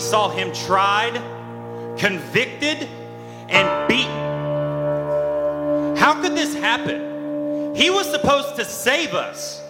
saw 0.00 0.28
him 0.30 0.52
tried, 0.52 1.20
convicted, 1.98 2.88
and 3.48 3.88
beaten. 3.88 4.10
How 5.96 6.20
could 6.20 6.34
this 6.34 6.54
happen? 6.54 7.74
He 7.74 7.90
was 7.90 8.10
supposed 8.10 8.56
to 8.56 8.64
save 8.64 9.14
us. 9.14 9.62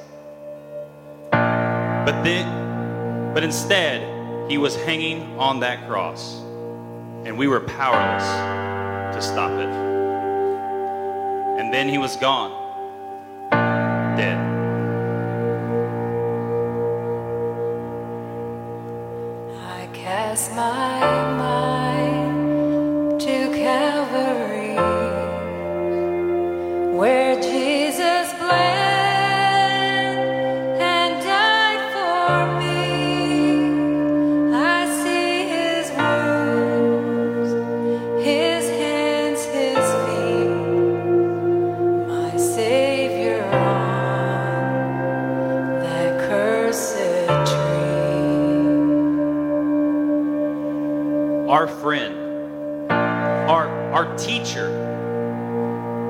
But 1.31 2.23
then, 2.23 3.35
but 3.35 3.43
instead, 3.43 4.51
he 4.51 4.59
was 4.59 4.75
hanging 4.75 5.39
on 5.39 5.61
that 5.61 5.87
cross, 5.87 6.41
and 7.25 7.37
we 7.37 7.47
were 7.47 7.61
powerless 7.61 8.25
to 9.15 9.23
stop 9.23 9.53
it. 9.53 9.69
And 11.61 11.73
then 11.73 11.89
he 11.89 11.99
was 11.99 12.17
gone, 12.17 12.51
dead. 14.17 14.60
I 20.31 20.33
cast 20.33 20.55
my 20.55 21.20
Our 51.51 51.67
friend, 51.67 52.89
our, 52.93 53.67
our 53.93 54.17
teacher, 54.17 54.69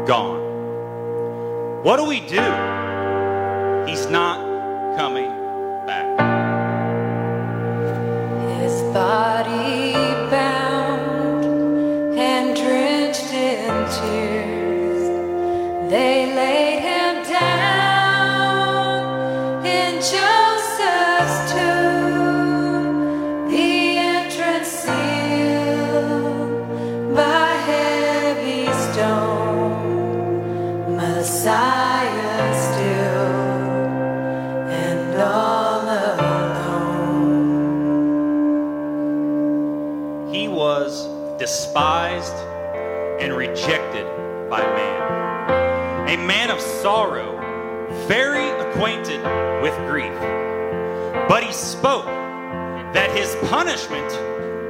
gone. 0.06 1.82
What 1.82 1.96
do 1.96 2.04
we 2.04 2.20
do? 2.20 2.42
He's 3.88 4.04
not 4.10 4.36
coming 4.98 5.30
back. 5.86 6.20
His 8.60 8.82
body 8.92 9.94
bound 10.28 11.46
and 12.18 12.54
drenched 12.54 13.32
in 13.32 13.70
tears, 13.96 15.02
they 15.90 16.34
laid 16.36 16.69
sorrow, 46.80 47.36
very 48.06 48.48
acquainted 48.62 49.20
with 49.60 49.76
grief. 49.86 50.18
But 51.28 51.44
he 51.44 51.52
spoke 51.52 52.06
that 52.06 53.10
his 53.14 53.36
punishment 53.50 54.10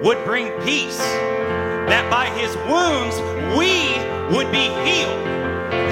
would 0.02 0.24
bring 0.24 0.50
peace, 0.62 0.98
that 0.98 2.10
by 2.10 2.26
his 2.40 2.56
wounds 2.66 3.14
we 3.56 3.94
would 4.34 4.50
be 4.50 4.66
healed. 4.82 5.24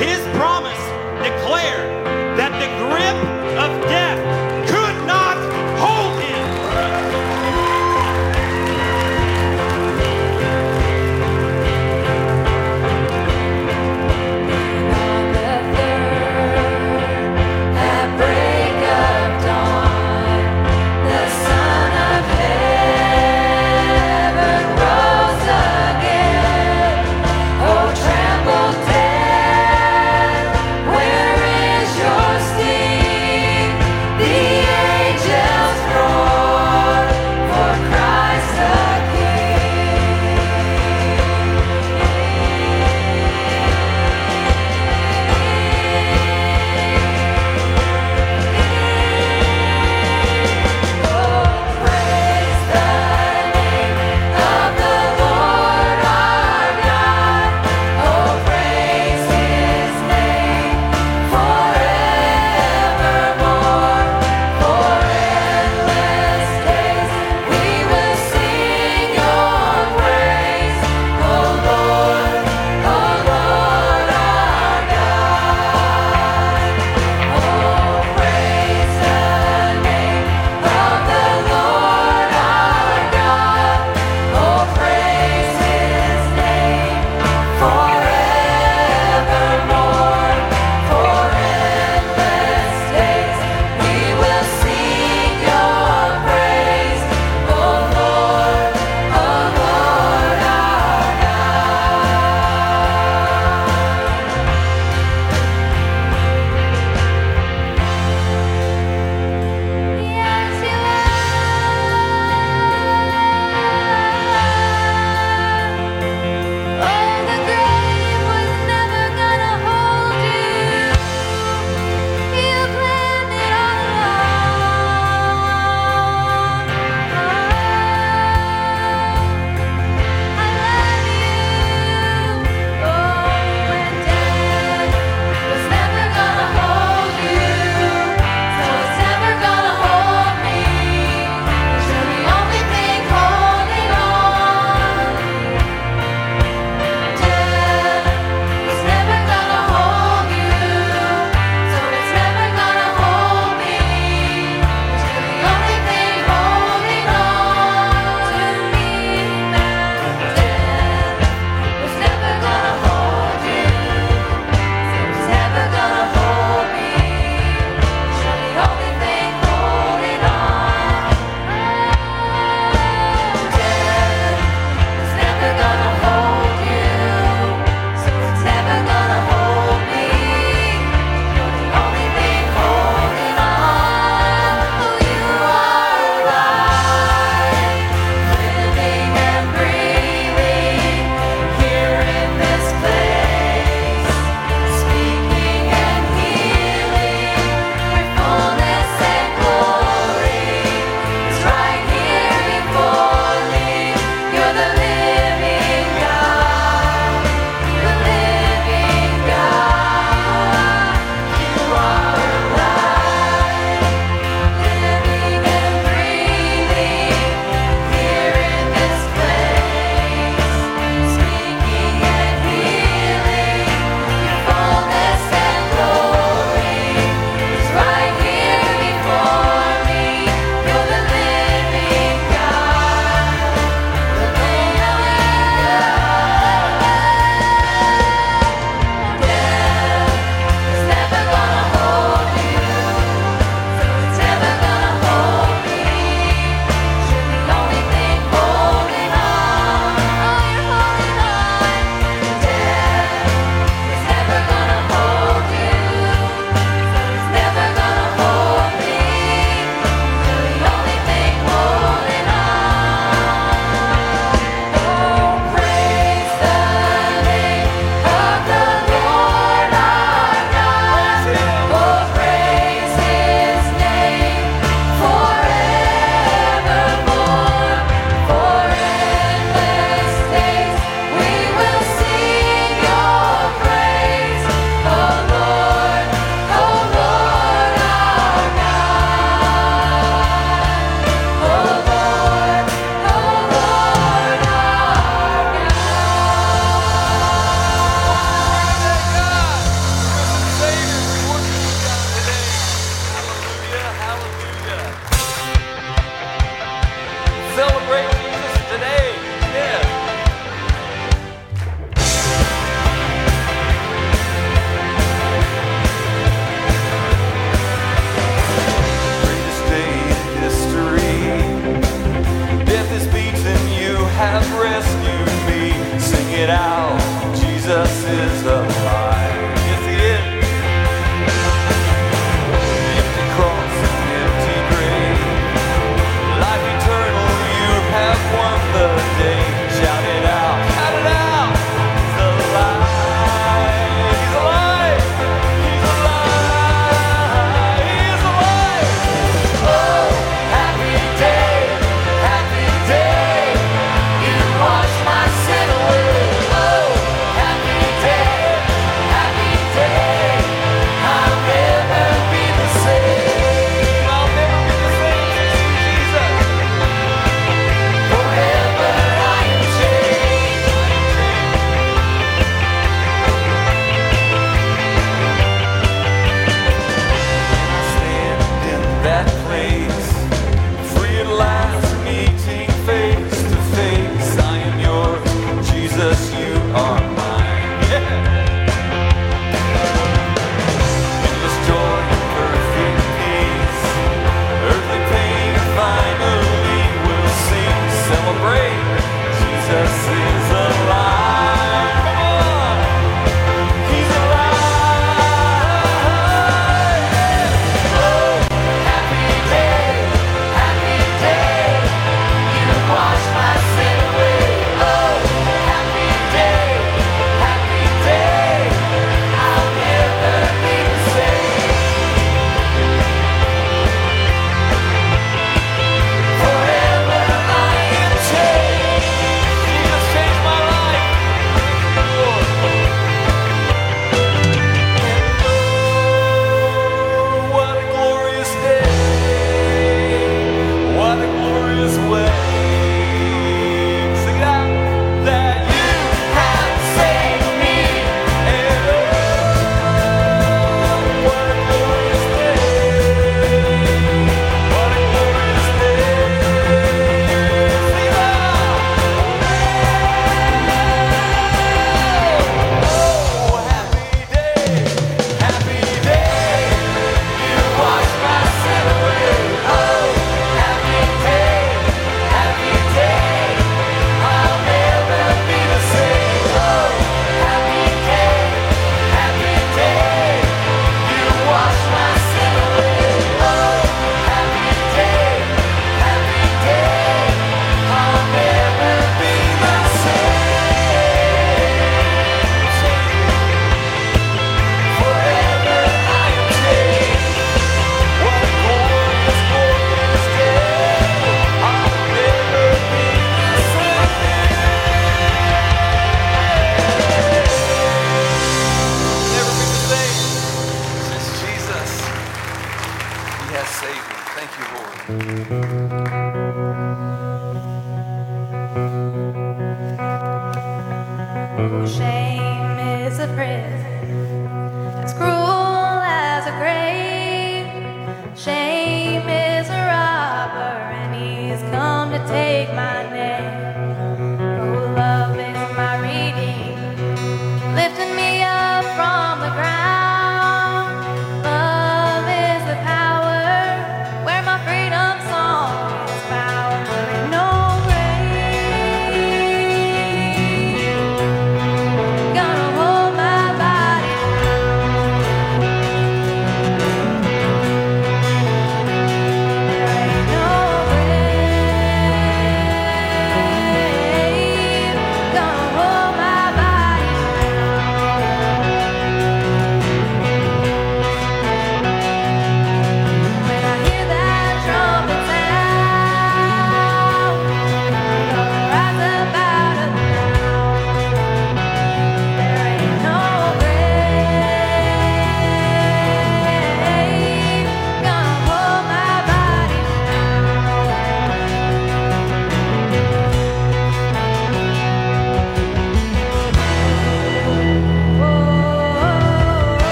His 0.00 0.20
promise 0.38 0.80
declared 1.20 2.06
that 2.38 2.52
the 2.62 2.68
grip 2.88 3.18
of 3.60 3.82
death 3.82 4.45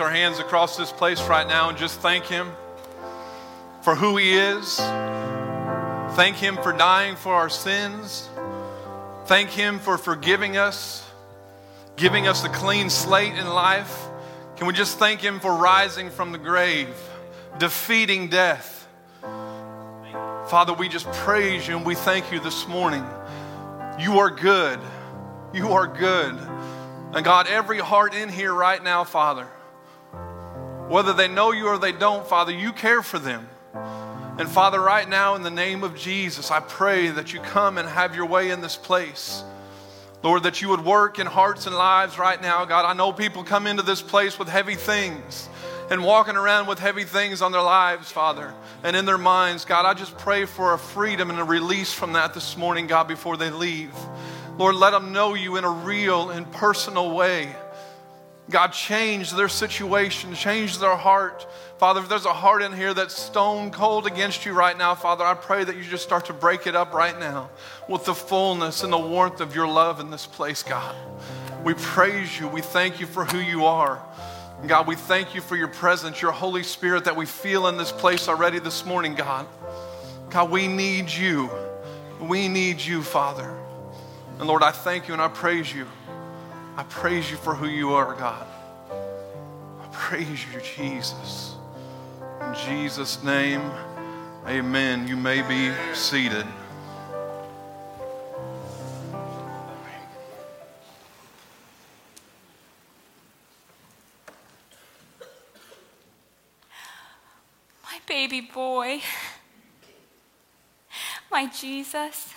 our 0.00 0.10
hands 0.10 0.38
across 0.38 0.76
this 0.76 0.90
place 0.90 1.20
right 1.28 1.46
now 1.46 1.68
and 1.68 1.78
just 1.78 2.00
thank 2.00 2.24
Him 2.24 2.50
for 3.82 3.94
who 3.94 4.16
He 4.16 4.32
is? 4.32 4.76
Thank 6.16 6.36
Him 6.36 6.56
for 6.56 6.72
dying 6.72 7.16
for 7.16 7.34
our 7.34 7.48
sins. 7.48 8.28
Thank 9.26 9.50
Him 9.50 9.78
for 9.78 9.98
forgiving 9.98 10.56
us, 10.56 11.08
giving 11.96 12.26
us 12.26 12.44
a 12.44 12.48
clean 12.48 12.90
slate 12.90 13.34
in 13.34 13.46
life. 13.46 14.08
Can 14.56 14.66
we 14.66 14.72
just 14.72 14.98
thank 14.98 15.20
Him 15.20 15.38
for 15.38 15.54
rising 15.54 16.10
from 16.10 16.32
the 16.32 16.38
grave, 16.38 16.94
defeating 17.58 18.28
death? 18.28 18.88
Father, 20.48 20.72
we 20.72 20.88
just 20.88 21.06
praise 21.12 21.68
you 21.68 21.76
and 21.76 21.86
we 21.86 21.94
thank 21.94 22.32
you 22.32 22.40
this 22.40 22.66
morning. 22.66 23.04
You 24.00 24.18
are 24.18 24.30
good. 24.30 24.80
You 25.52 25.72
are 25.72 25.86
good. 25.86 26.34
And 27.12 27.24
God, 27.24 27.46
every 27.46 27.78
heart 27.78 28.14
in 28.14 28.28
here 28.28 28.52
right 28.52 28.82
now, 28.82 29.04
Father, 29.04 29.46
whether 30.90 31.12
they 31.12 31.28
know 31.28 31.52
you 31.52 31.68
or 31.68 31.78
they 31.78 31.92
don't, 31.92 32.26
Father, 32.26 32.52
you 32.52 32.72
care 32.72 33.00
for 33.00 33.20
them. 33.20 33.48
And 33.72 34.48
Father, 34.48 34.80
right 34.80 35.08
now, 35.08 35.36
in 35.36 35.42
the 35.42 35.50
name 35.50 35.84
of 35.84 35.94
Jesus, 35.94 36.50
I 36.50 36.58
pray 36.58 37.08
that 37.08 37.32
you 37.32 37.38
come 37.38 37.78
and 37.78 37.88
have 37.88 38.16
your 38.16 38.26
way 38.26 38.50
in 38.50 38.60
this 38.60 38.76
place. 38.76 39.44
Lord, 40.24 40.42
that 40.42 40.60
you 40.60 40.68
would 40.70 40.84
work 40.84 41.20
in 41.20 41.28
hearts 41.28 41.68
and 41.68 41.76
lives 41.76 42.18
right 42.18 42.42
now. 42.42 42.64
God, 42.64 42.84
I 42.84 42.92
know 42.94 43.12
people 43.12 43.44
come 43.44 43.68
into 43.68 43.84
this 43.84 44.02
place 44.02 44.36
with 44.36 44.48
heavy 44.48 44.74
things 44.74 45.48
and 45.90 46.02
walking 46.02 46.34
around 46.34 46.66
with 46.66 46.80
heavy 46.80 47.04
things 47.04 47.40
on 47.40 47.52
their 47.52 47.62
lives, 47.62 48.10
Father, 48.10 48.52
and 48.82 48.96
in 48.96 49.06
their 49.06 49.16
minds. 49.16 49.64
God, 49.64 49.86
I 49.86 49.94
just 49.94 50.18
pray 50.18 50.44
for 50.44 50.74
a 50.74 50.78
freedom 50.78 51.30
and 51.30 51.38
a 51.38 51.44
release 51.44 51.92
from 51.92 52.14
that 52.14 52.34
this 52.34 52.56
morning, 52.56 52.88
God, 52.88 53.06
before 53.06 53.36
they 53.36 53.50
leave. 53.50 53.94
Lord, 54.58 54.74
let 54.74 54.90
them 54.90 55.12
know 55.12 55.34
you 55.34 55.56
in 55.56 55.62
a 55.62 55.70
real 55.70 56.30
and 56.30 56.50
personal 56.50 57.14
way. 57.14 57.54
God, 58.50 58.72
change 58.72 59.30
their 59.30 59.48
situation, 59.48 60.34
change 60.34 60.78
their 60.78 60.96
heart. 60.96 61.46
Father, 61.78 62.00
if 62.00 62.08
there's 62.08 62.26
a 62.26 62.32
heart 62.32 62.62
in 62.62 62.72
here 62.72 62.92
that's 62.92 63.14
stone 63.14 63.70
cold 63.70 64.08
against 64.08 64.44
you 64.44 64.52
right 64.52 64.76
now, 64.76 64.96
Father, 64.96 65.24
I 65.24 65.34
pray 65.34 65.62
that 65.62 65.76
you 65.76 65.84
just 65.84 66.02
start 66.02 66.26
to 66.26 66.32
break 66.32 66.66
it 66.66 66.74
up 66.74 66.92
right 66.92 67.18
now 67.18 67.48
with 67.88 68.04
the 68.04 68.14
fullness 68.14 68.82
and 68.82 68.92
the 68.92 68.98
warmth 68.98 69.40
of 69.40 69.54
your 69.54 69.68
love 69.68 70.00
in 70.00 70.10
this 70.10 70.26
place, 70.26 70.64
God. 70.64 70.96
We 71.64 71.74
praise 71.74 72.40
you. 72.40 72.48
We 72.48 72.60
thank 72.60 72.98
you 72.98 73.06
for 73.06 73.24
who 73.24 73.38
you 73.38 73.66
are. 73.66 74.02
God, 74.66 74.88
we 74.88 74.96
thank 74.96 75.34
you 75.34 75.40
for 75.40 75.56
your 75.56 75.68
presence, 75.68 76.20
your 76.20 76.32
Holy 76.32 76.64
Spirit 76.64 77.04
that 77.04 77.16
we 77.16 77.26
feel 77.26 77.68
in 77.68 77.76
this 77.76 77.92
place 77.92 78.28
already 78.28 78.58
this 78.58 78.84
morning, 78.84 79.14
God. 79.14 79.46
God, 80.28 80.50
we 80.50 80.66
need 80.66 81.08
you. 81.08 81.50
We 82.20 82.48
need 82.48 82.80
you, 82.80 83.02
Father. 83.02 83.56
And 84.38 84.48
Lord, 84.48 84.62
I 84.62 84.70
thank 84.70 85.06
you 85.06 85.14
and 85.14 85.22
I 85.22 85.28
praise 85.28 85.72
you. 85.72 85.86
I 86.80 86.82
praise 86.84 87.30
you 87.30 87.36
for 87.36 87.54
who 87.54 87.68
you 87.68 87.92
are, 87.92 88.14
God. 88.14 88.46
I 88.90 89.86
praise 89.92 90.46
you, 90.50 90.62
Jesus. 90.62 91.54
In 92.40 92.54
Jesus' 92.54 93.22
name, 93.22 93.60
amen. 94.46 95.06
You 95.06 95.14
may 95.14 95.42
be 95.42 95.74
seated. 95.92 96.46
My 107.84 107.98
baby 108.08 108.40
boy. 108.40 109.02
My 111.30 111.46
Jesus. 111.48 112.32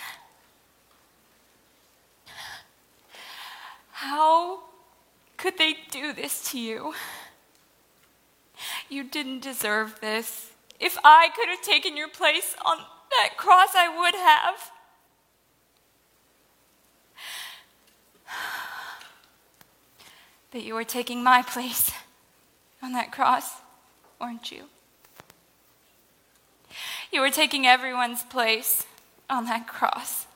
How 4.03 4.59
could 5.37 5.57
they 5.57 5.77
do 5.89 6.11
this 6.11 6.51
to 6.51 6.59
you? 6.59 6.93
You 8.89 9.05
didn't 9.05 9.39
deserve 9.41 10.01
this. 10.01 10.51
If 10.77 10.97
I 11.05 11.29
could 11.33 11.47
have 11.47 11.61
taken 11.61 11.95
your 11.95 12.09
place 12.09 12.53
on 12.65 12.79
that 13.11 13.37
cross, 13.37 13.69
I 13.73 13.87
would 13.87 14.15
have. 14.15 14.71
But 20.51 20.63
you 20.63 20.73
were 20.73 20.83
taking 20.83 21.23
my 21.23 21.41
place 21.41 21.93
on 22.81 22.91
that 22.91 23.13
cross, 23.13 23.53
weren't 24.19 24.51
you? 24.51 24.63
You 27.09 27.21
were 27.21 27.31
taking 27.31 27.65
everyone's 27.65 28.23
place 28.23 28.85
on 29.29 29.45
that 29.45 29.65
cross. 29.65 30.27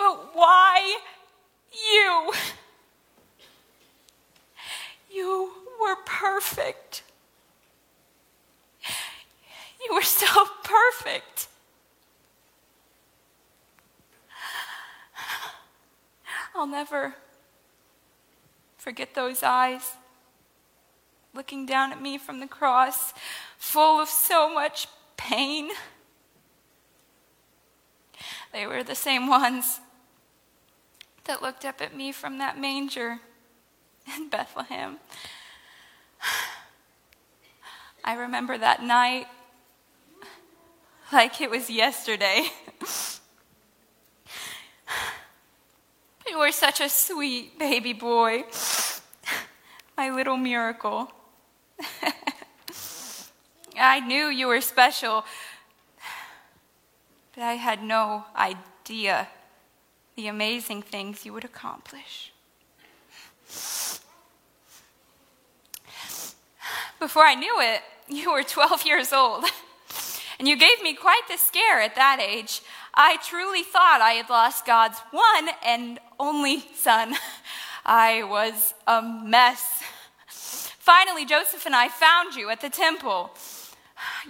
But 0.00 0.34
why 0.34 0.96
you? 1.70 2.32
You 5.12 5.52
were 5.78 5.96
perfect. 6.06 7.02
You 9.84 9.94
were 9.94 10.00
so 10.00 10.26
perfect. 10.64 11.48
I'll 16.54 16.66
never 16.66 17.16
forget 18.78 19.14
those 19.14 19.42
eyes 19.42 19.96
looking 21.34 21.66
down 21.66 21.92
at 21.92 22.00
me 22.00 22.16
from 22.16 22.40
the 22.40 22.46
cross, 22.46 23.12
full 23.58 24.00
of 24.00 24.08
so 24.08 24.48
much 24.48 24.88
pain. 25.18 25.68
They 28.54 28.66
were 28.66 28.82
the 28.82 28.94
same 28.94 29.26
ones 29.26 29.80
that 31.24 31.42
looked 31.42 31.64
up 31.64 31.80
at 31.80 31.96
me 31.96 32.12
from 32.12 32.38
that 32.38 32.58
manger 32.58 33.20
in 34.16 34.28
Bethlehem. 34.28 34.98
I 38.04 38.14
remember 38.14 38.56
that 38.58 38.82
night 38.82 39.26
like 41.12 41.40
it 41.40 41.50
was 41.50 41.68
yesterday. 41.68 42.46
You 46.28 46.38
were 46.38 46.52
such 46.52 46.80
a 46.80 46.88
sweet 46.88 47.58
baby 47.58 47.92
boy, 47.92 48.44
my 49.96 50.10
little 50.10 50.36
miracle. 50.36 51.10
I 53.76 54.00
knew 54.00 54.26
you 54.26 54.46
were 54.46 54.60
special, 54.60 55.24
but 57.34 57.42
I 57.42 57.54
had 57.54 57.82
no 57.82 58.26
idea 58.36 59.28
the 60.20 60.28
amazing 60.28 60.82
things 60.82 61.24
you 61.24 61.32
would 61.32 61.46
accomplish. 61.46 62.30
Before 66.98 67.24
I 67.24 67.34
knew 67.34 67.58
it, 67.60 67.80
you 68.06 68.30
were 68.30 68.42
12 68.42 68.84
years 68.84 69.14
old, 69.14 69.46
and 70.38 70.46
you 70.46 70.58
gave 70.58 70.82
me 70.82 70.92
quite 70.92 71.22
the 71.26 71.38
scare 71.38 71.80
at 71.80 71.94
that 71.94 72.20
age. 72.20 72.60
I 72.94 73.16
truly 73.24 73.62
thought 73.62 74.00
I 74.02 74.12
had 74.12 74.28
lost 74.28 74.66
God's 74.66 74.98
one 75.10 75.48
and 75.64 75.98
only 76.18 76.66
son. 76.74 77.14
I 77.86 78.22
was 78.22 78.74
a 78.86 79.00
mess. 79.00 79.82
Finally, 80.28 81.24
Joseph 81.24 81.64
and 81.64 81.74
I 81.74 81.88
found 81.88 82.34
you 82.34 82.50
at 82.50 82.60
the 82.60 82.68
temple. 82.68 83.30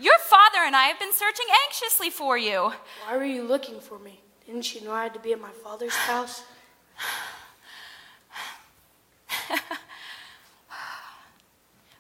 Your 0.01 0.19
father 0.21 0.59
and 0.65 0.77
I 0.77 0.85
have 0.85 1.01
been 1.01 1.13
searching 1.13 1.47
anxiously 1.67 2.11
for 2.11 2.39
you. 2.39 2.75
Why 3.09 3.17
were 3.17 3.25
you 3.25 3.43
looking 3.43 3.81
for 3.81 3.99
me? 3.99 4.21
Didn't 4.51 4.75
you 4.75 4.81
know 4.81 4.91
I 4.91 5.05
had 5.05 5.15
to 5.15 5.21
be 5.21 5.33
at 5.33 5.41
my 5.41 5.53
father's 5.63 5.95
house? 5.95 6.43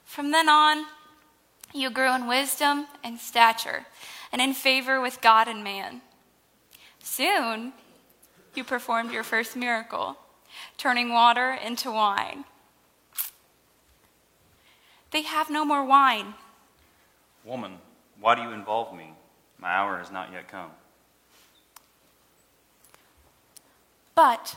From 0.04 0.32
then 0.32 0.48
on, 0.48 0.86
you 1.72 1.90
grew 1.90 2.12
in 2.12 2.26
wisdom 2.26 2.88
and 3.04 3.20
stature 3.20 3.86
and 4.32 4.42
in 4.42 4.52
favor 4.52 5.00
with 5.00 5.20
God 5.20 5.46
and 5.46 5.62
man. 5.62 6.00
Soon, 6.98 7.72
you 8.56 8.64
performed 8.64 9.12
your 9.12 9.22
first 9.22 9.54
miracle, 9.54 10.16
turning 10.76 11.12
water 11.12 11.52
into 11.52 11.92
wine. 11.92 12.46
They 15.12 15.22
have 15.22 15.50
no 15.50 15.64
more 15.64 15.84
wine. 15.84 16.34
Woman, 17.44 17.78
why 18.18 18.34
do 18.34 18.42
you 18.42 18.50
involve 18.50 18.92
me? 18.92 19.12
My 19.56 19.68
hour 19.68 19.98
has 19.98 20.10
not 20.10 20.32
yet 20.32 20.48
come. 20.48 20.72
But 24.20 24.56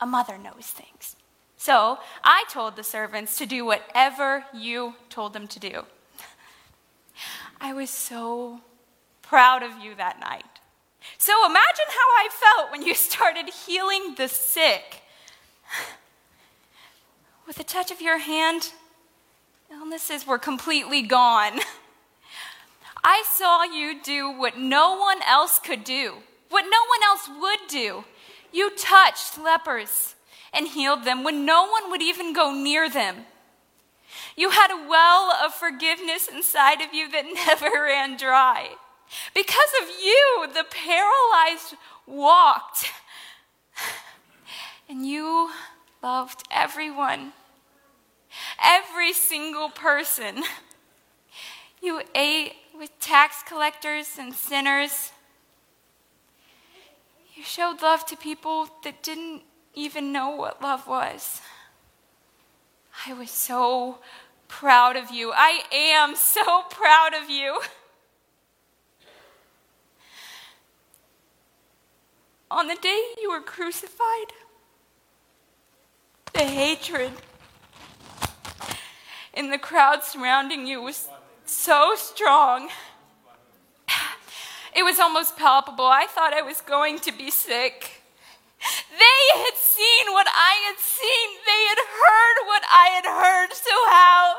a 0.00 0.04
mother 0.04 0.36
knows 0.36 0.66
things. 0.66 1.14
So 1.56 2.00
I 2.24 2.42
told 2.50 2.74
the 2.74 2.82
servants 2.82 3.38
to 3.38 3.46
do 3.46 3.64
whatever 3.64 4.46
you 4.52 4.94
told 5.08 5.32
them 5.32 5.46
to 5.46 5.60
do. 5.60 5.84
I 7.60 7.72
was 7.72 7.88
so 7.88 8.62
proud 9.22 9.62
of 9.62 9.78
you 9.78 9.94
that 9.94 10.18
night. 10.18 10.58
So 11.18 11.32
imagine 11.46 11.84
how 11.88 12.08
I 12.18 12.28
felt 12.32 12.72
when 12.72 12.82
you 12.82 12.94
started 13.10 13.48
healing 13.64 14.16
the 14.16 14.26
sick. 14.26 15.02
With 17.46 17.60
a 17.60 17.64
touch 17.64 17.92
of 17.92 18.00
your 18.00 18.18
hand, 18.18 18.72
illnesses 19.70 20.26
were 20.26 20.36
completely 20.36 21.02
gone. 21.02 21.60
I 23.04 23.22
saw 23.36 23.62
you 23.62 24.02
do 24.02 24.32
what 24.32 24.58
no 24.58 24.98
one 24.98 25.22
else 25.22 25.60
could 25.60 25.84
do, 25.84 26.14
what 26.48 26.62
no 26.62 26.82
one 26.88 27.04
else 27.04 27.28
would 27.40 27.68
do. 27.68 28.04
You 28.52 28.70
touched 28.76 29.38
lepers 29.38 30.14
and 30.52 30.68
healed 30.68 31.04
them 31.04 31.22
when 31.22 31.44
no 31.44 31.68
one 31.68 31.90
would 31.90 32.02
even 32.02 32.32
go 32.32 32.52
near 32.52 32.88
them. 32.88 33.26
You 34.36 34.50
had 34.50 34.70
a 34.70 34.88
well 34.88 35.32
of 35.44 35.54
forgiveness 35.54 36.28
inside 36.28 36.80
of 36.80 36.92
you 36.92 37.10
that 37.10 37.24
never 37.46 37.70
ran 37.82 38.16
dry. 38.16 38.70
Because 39.34 39.72
of 39.82 39.88
you, 39.88 40.46
the 40.54 40.64
paralyzed 40.70 41.74
walked. 42.06 42.90
And 44.88 45.06
you 45.06 45.50
loved 46.02 46.42
everyone, 46.50 47.32
every 48.60 49.12
single 49.12 49.68
person. 49.68 50.42
You 51.80 52.02
ate 52.14 52.54
with 52.76 52.90
tax 52.98 53.42
collectors 53.46 54.16
and 54.18 54.34
sinners. 54.34 55.12
You 57.40 57.46
showed 57.46 57.80
love 57.80 58.04
to 58.04 58.18
people 58.18 58.68
that 58.84 59.02
didn't 59.02 59.44
even 59.72 60.12
know 60.12 60.28
what 60.28 60.60
love 60.60 60.86
was. 60.86 61.40
I 63.06 63.14
was 63.14 63.30
so 63.30 64.00
proud 64.46 64.94
of 64.94 65.10
you. 65.10 65.32
I 65.34 65.62
am 65.72 66.16
so 66.16 66.64
proud 66.70 67.14
of 67.14 67.30
you. 67.30 67.62
On 72.50 72.68
the 72.68 72.76
day 72.76 73.02
you 73.22 73.30
were 73.30 73.40
crucified, 73.40 74.34
the 76.34 76.44
hatred 76.44 77.12
in 79.32 79.48
the 79.48 79.56
crowd 79.56 80.04
surrounding 80.04 80.66
you 80.66 80.82
was 80.82 81.08
so 81.46 81.94
strong. 81.96 82.68
It 84.74 84.84
was 84.84 84.98
almost 85.00 85.36
palpable. 85.36 85.86
I 85.86 86.06
thought 86.06 86.32
I 86.32 86.42
was 86.42 86.60
going 86.60 86.98
to 87.00 87.12
be 87.12 87.30
sick. 87.30 88.02
They 88.90 89.40
had 89.40 89.56
seen 89.56 90.12
what 90.12 90.26
I 90.28 90.54
had 90.68 90.78
seen. 90.78 91.28
They 91.46 91.62
had 91.70 91.78
heard 91.78 92.46
what 92.46 92.62
I 92.70 92.86
had 92.94 93.04
heard. 93.04 93.52
So, 93.54 93.70
how 93.88 94.36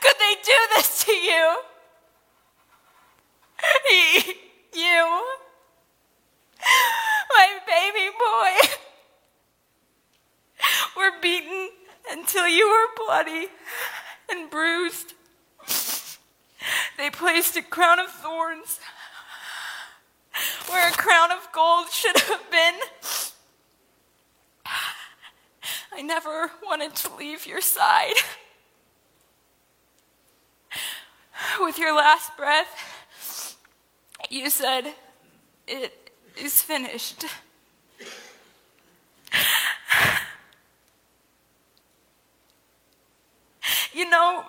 could 0.00 0.16
they 0.18 0.36
do 0.42 0.58
this 0.76 1.04
to 1.04 1.12
you? 1.12 1.60
you, 4.74 5.22
my 7.30 7.58
baby 7.66 8.10
boy, 8.18 8.52
were 10.96 11.12
beaten 11.20 11.70
until 12.10 12.48
you 12.48 12.68
were 12.68 13.04
bloody 13.04 13.48
and 14.30 14.50
bruised. 14.50 15.14
They 16.96 17.10
placed 17.10 17.56
a 17.56 17.62
crown 17.62 17.98
of 17.98 18.10
thorns 18.10 18.78
where 20.68 20.88
a 20.88 20.92
crown 20.92 21.30
of 21.32 21.48
gold 21.52 21.88
should 21.90 22.18
have 22.18 22.50
been. 22.50 22.74
I 25.92 26.02
never 26.02 26.50
wanted 26.64 26.94
to 26.96 27.14
leave 27.16 27.46
your 27.46 27.60
side. 27.60 28.14
With 31.60 31.78
your 31.78 31.94
last 31.94 32.36
breath, 32.36 33.56
you 34.30 34.48
said, 34.48 34.94
It 35.66 36.10
is 36.36 36.62
finished. 36.62 37.24
You 43.94 44.08
know, 44.08 44.44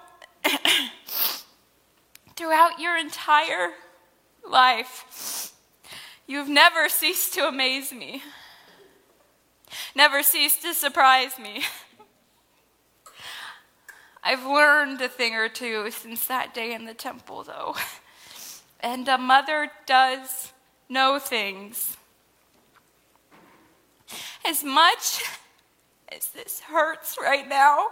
throughout 2.36 2.80
your 2.80 2.98
entire 2.98 3.74
life, 4.50 5.06
you've 6.28 6.50
never 6.50 6.90
ceased 6.90 7.34
to 7.34 7.48
amaze 7.48 7.92
me 7.92 8.22
never 9.96 10.24
ceased 10.24 10.62
to 10.64 10.74
surprise 10.74 11.38
me. 11.40 11.64
I've 14.24 14.46
learned 14.46 15.02
a 15.02 15.10
thing 15.10 15.36
or 15.36 15.50
two 15.50 15.92
since 15.92 16.26
that 16.28 16.54
day 16.54 16.74
in 16.74 16.86
the 16.86 16.94
temple, 16.94 17.44
though. 17.44 17.76
And 18.80 19.08
a 19.08 19.18
mother 19.18 19.72
does 19.86 20.52
know 20.90 21.20
things. 21.20 21.98
As 24.46 24.64
much 24.64 25.24
as 26.14 26.28
this 26.30 26.62
hurts 26.62 27.18
right 27.22 27.48
now, 27.48 27.88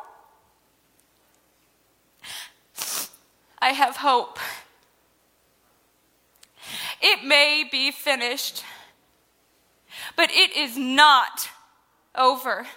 I 3.60 3.70
have 3.70 3.98
hope. 3.98 4.40
It 7.02 7.24
may 7.24 7.68
be 7.70 7.92
finished, 7.92 8.64
but 10.16 10.30
it 10.32 10.56
is 10.56 10.78
not 10.78 11.50
over. 12.16 12.68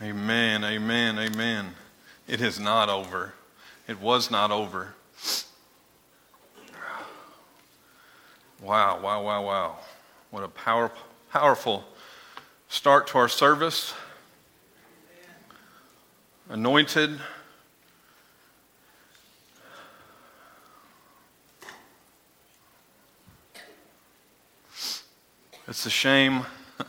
Amen, 0.00 0.64
amen, 0.64 1.18
amen. 1.18 1.74
It 2.28 2.40
is 2.40 2.60
not 2.60 2.88
over. 2.88 3.34
It 3.88 4.00
was 4.00 4.30
not 4.30 4.50
over. 4.50 4.94
Wow, 8.60 9.00
wow, 9.00 9.22
wow, 9.22 9.44
wow. 9.44 9.78
What 10.30 10.42
a 10.42 10.48
power, 10.48 10.90
powerful 11.30 11.84
start 12.68 13.06
to 13.08 13.18
our 13.18 13.28
service. 13.28 13.94
Anointed. 16.48 17.20
It's 25.68 25.86
a 25.86 25.90
shame 25.90 26.46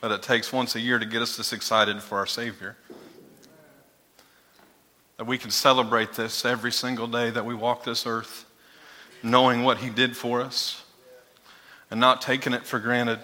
that 0.00 0.12
it 0.12 0.22
takes 0.22 0.50
once 0.52 0.76
a 0.76 0.80
year 0.80 0.98
to 0.98 1.04
get 1.04 1.20
us 1.20 1.36
this 1.36 1.52
excited 1.52 2.00
for 2.00 2.16
our 2.18 2.26
Savior. 2.26 2.76
That 5.18 5.26
we 5.26 5.36
can 5.36 5.50
celebrate 5.50 6.12
this 6.14 6.44
every 6.44 6.72
single 6.72 7.08
day 7.08 7.28
that 7.30 7.44
we 7.44 7.54
walk 7.54 7.84
this 7.84 8.06
earth, 8.06 8.46
knowing 9.22 9.62
what 9.62 9.78
He 9.78 9.90
did 9.90 10.16
for 10.16 10.40
us 10.40 10.84
and 11.90 12.00
not 12.00 12.20
taking 12.20 12.52
it 12.52 12.66
for 12.66 12.78
granted. 12.78 13.18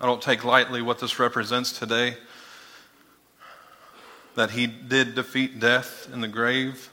I 0.00 0.06
don't 0.06 0.22
take 0.22 0.44
lightly 0.44 0.82
what 0.82 0.98
this 0.98 1.18
represents 1.18 1.78
today 1.78 2.16
that 4.34 4.50
he 4.50 4.66
did 4.66 5.14
defeat 5.14 5.60
death 5.60 6.08
in 6.12 6.20
the 6.20 6.28
grave. 6.28 6.90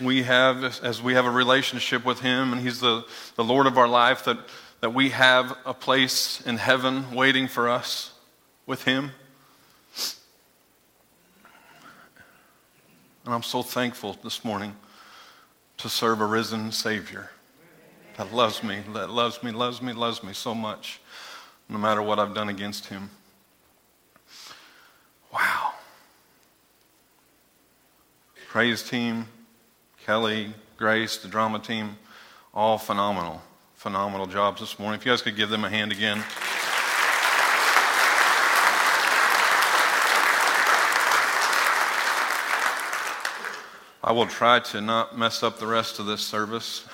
We 0.00 0.22
have, 0.22 0.80
as 0.82 1.02
we 1.02 1.14
have 1.14 1.26
a 1.26 1.30
relationship 1.30 2.04
with 2.04 2.20
him, 2.20 2.52
and 2.52 2.62
he's 2.62 2.80
the, 2.80 3.04
the 3.36 3.44
Lord 3.44 3.66
of 3.66 3.76
our 3.76 3.86
life, 3.86 4.24
that, 4.24 4.38
that 4.80 4.94
we 4.94 5.10
have 5.10 5.56
a 5.66 5.74
place 5.74 6.40
in 6.40 6.56
heaven 6.56 7.14
waiting 7.14 7.48
for 7.48 7.68
us 7.68 8.12
with 8.66 8.84
him. 8.84 9.12
And 13.24 13.32
I'm 13.32 13.42
so 13.42 13.62
thankful 13.62 14.16
this 14.24 14.44
morning 14.44 14.74
to 15.78 15.88
serve 15.88 16.20
a 16.20 16.26
risen 16.26 16.72
Savior 16.72 17.30
that 18.16 18.32
loves 18.32 18.62
me, 18.64 18.80
that 18.94 19.10
loves 19.10 19.42
me, 19.42 19.52
loves 19.52 19.80
me, 19.80 19.92
loves 19.92 20.24
me 20.24 20.32
so 20.32 20.54
much, 20.54 21.00
no 21.68 21.78
matter 21.78 22.02
what 22.02 22.18
I've 22.18 22.34
done 22.34 22.48
against 22.48 22.86
him. 22.86 23.10
Wow. 25.32 25.72
Praise 28.48 28.82
team, 28.82 29.26
Kelly, 30.04 30.52
Grace, 30.76 31.16
the 31.16 31.28
drama 31.28 31.60
team, 31.60 31.96
all 32.52 32.76
phenomenal, 32.76 33.40
phenomenal 33.76 34.26
jobs 34.26 34.60
this 34.60 34.78
morning. 34.78 34.98
If 34.98 35.06
you 35.06 35.12
guys 35.12 35.22
could 35.22 35.36
give 35.36 35.48
them 35.48 35.64
a 35.64 35.70
hand 35.70 35.92
again. 35.92 36.22
I 44.04 44.10
will 44.10 44.26
try 44.26 44.58
to 44.58 44.80
not 44.80 45.16
mess 45.16 45.44
up 45.44 45.60
the 45.60 45.66
rest 45.68 46.00
of 46.00 46.06
this 46.06 46.22
service. 46.22 46.84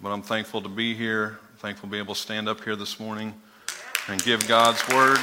but 0.00 0.08
I'm 0.08 0.22
thankful 0.22 0.62
to 0.62 0.68
be 0.68 0.94
here, 0.94 1.38
thankful 1.58 1.88
to 1.88 1.92
be 1.92 1.98
able 1.98 2.16
to 2.16 2.20
stand 2.20 2.48
up 2.48 2.64
here 2.64 2.74
this 2.74 2.98
morning 2.98 3.34
and 4.08 4.20
give 4.24 4.48
God's 4.48 4.82
word. 4.88 5.18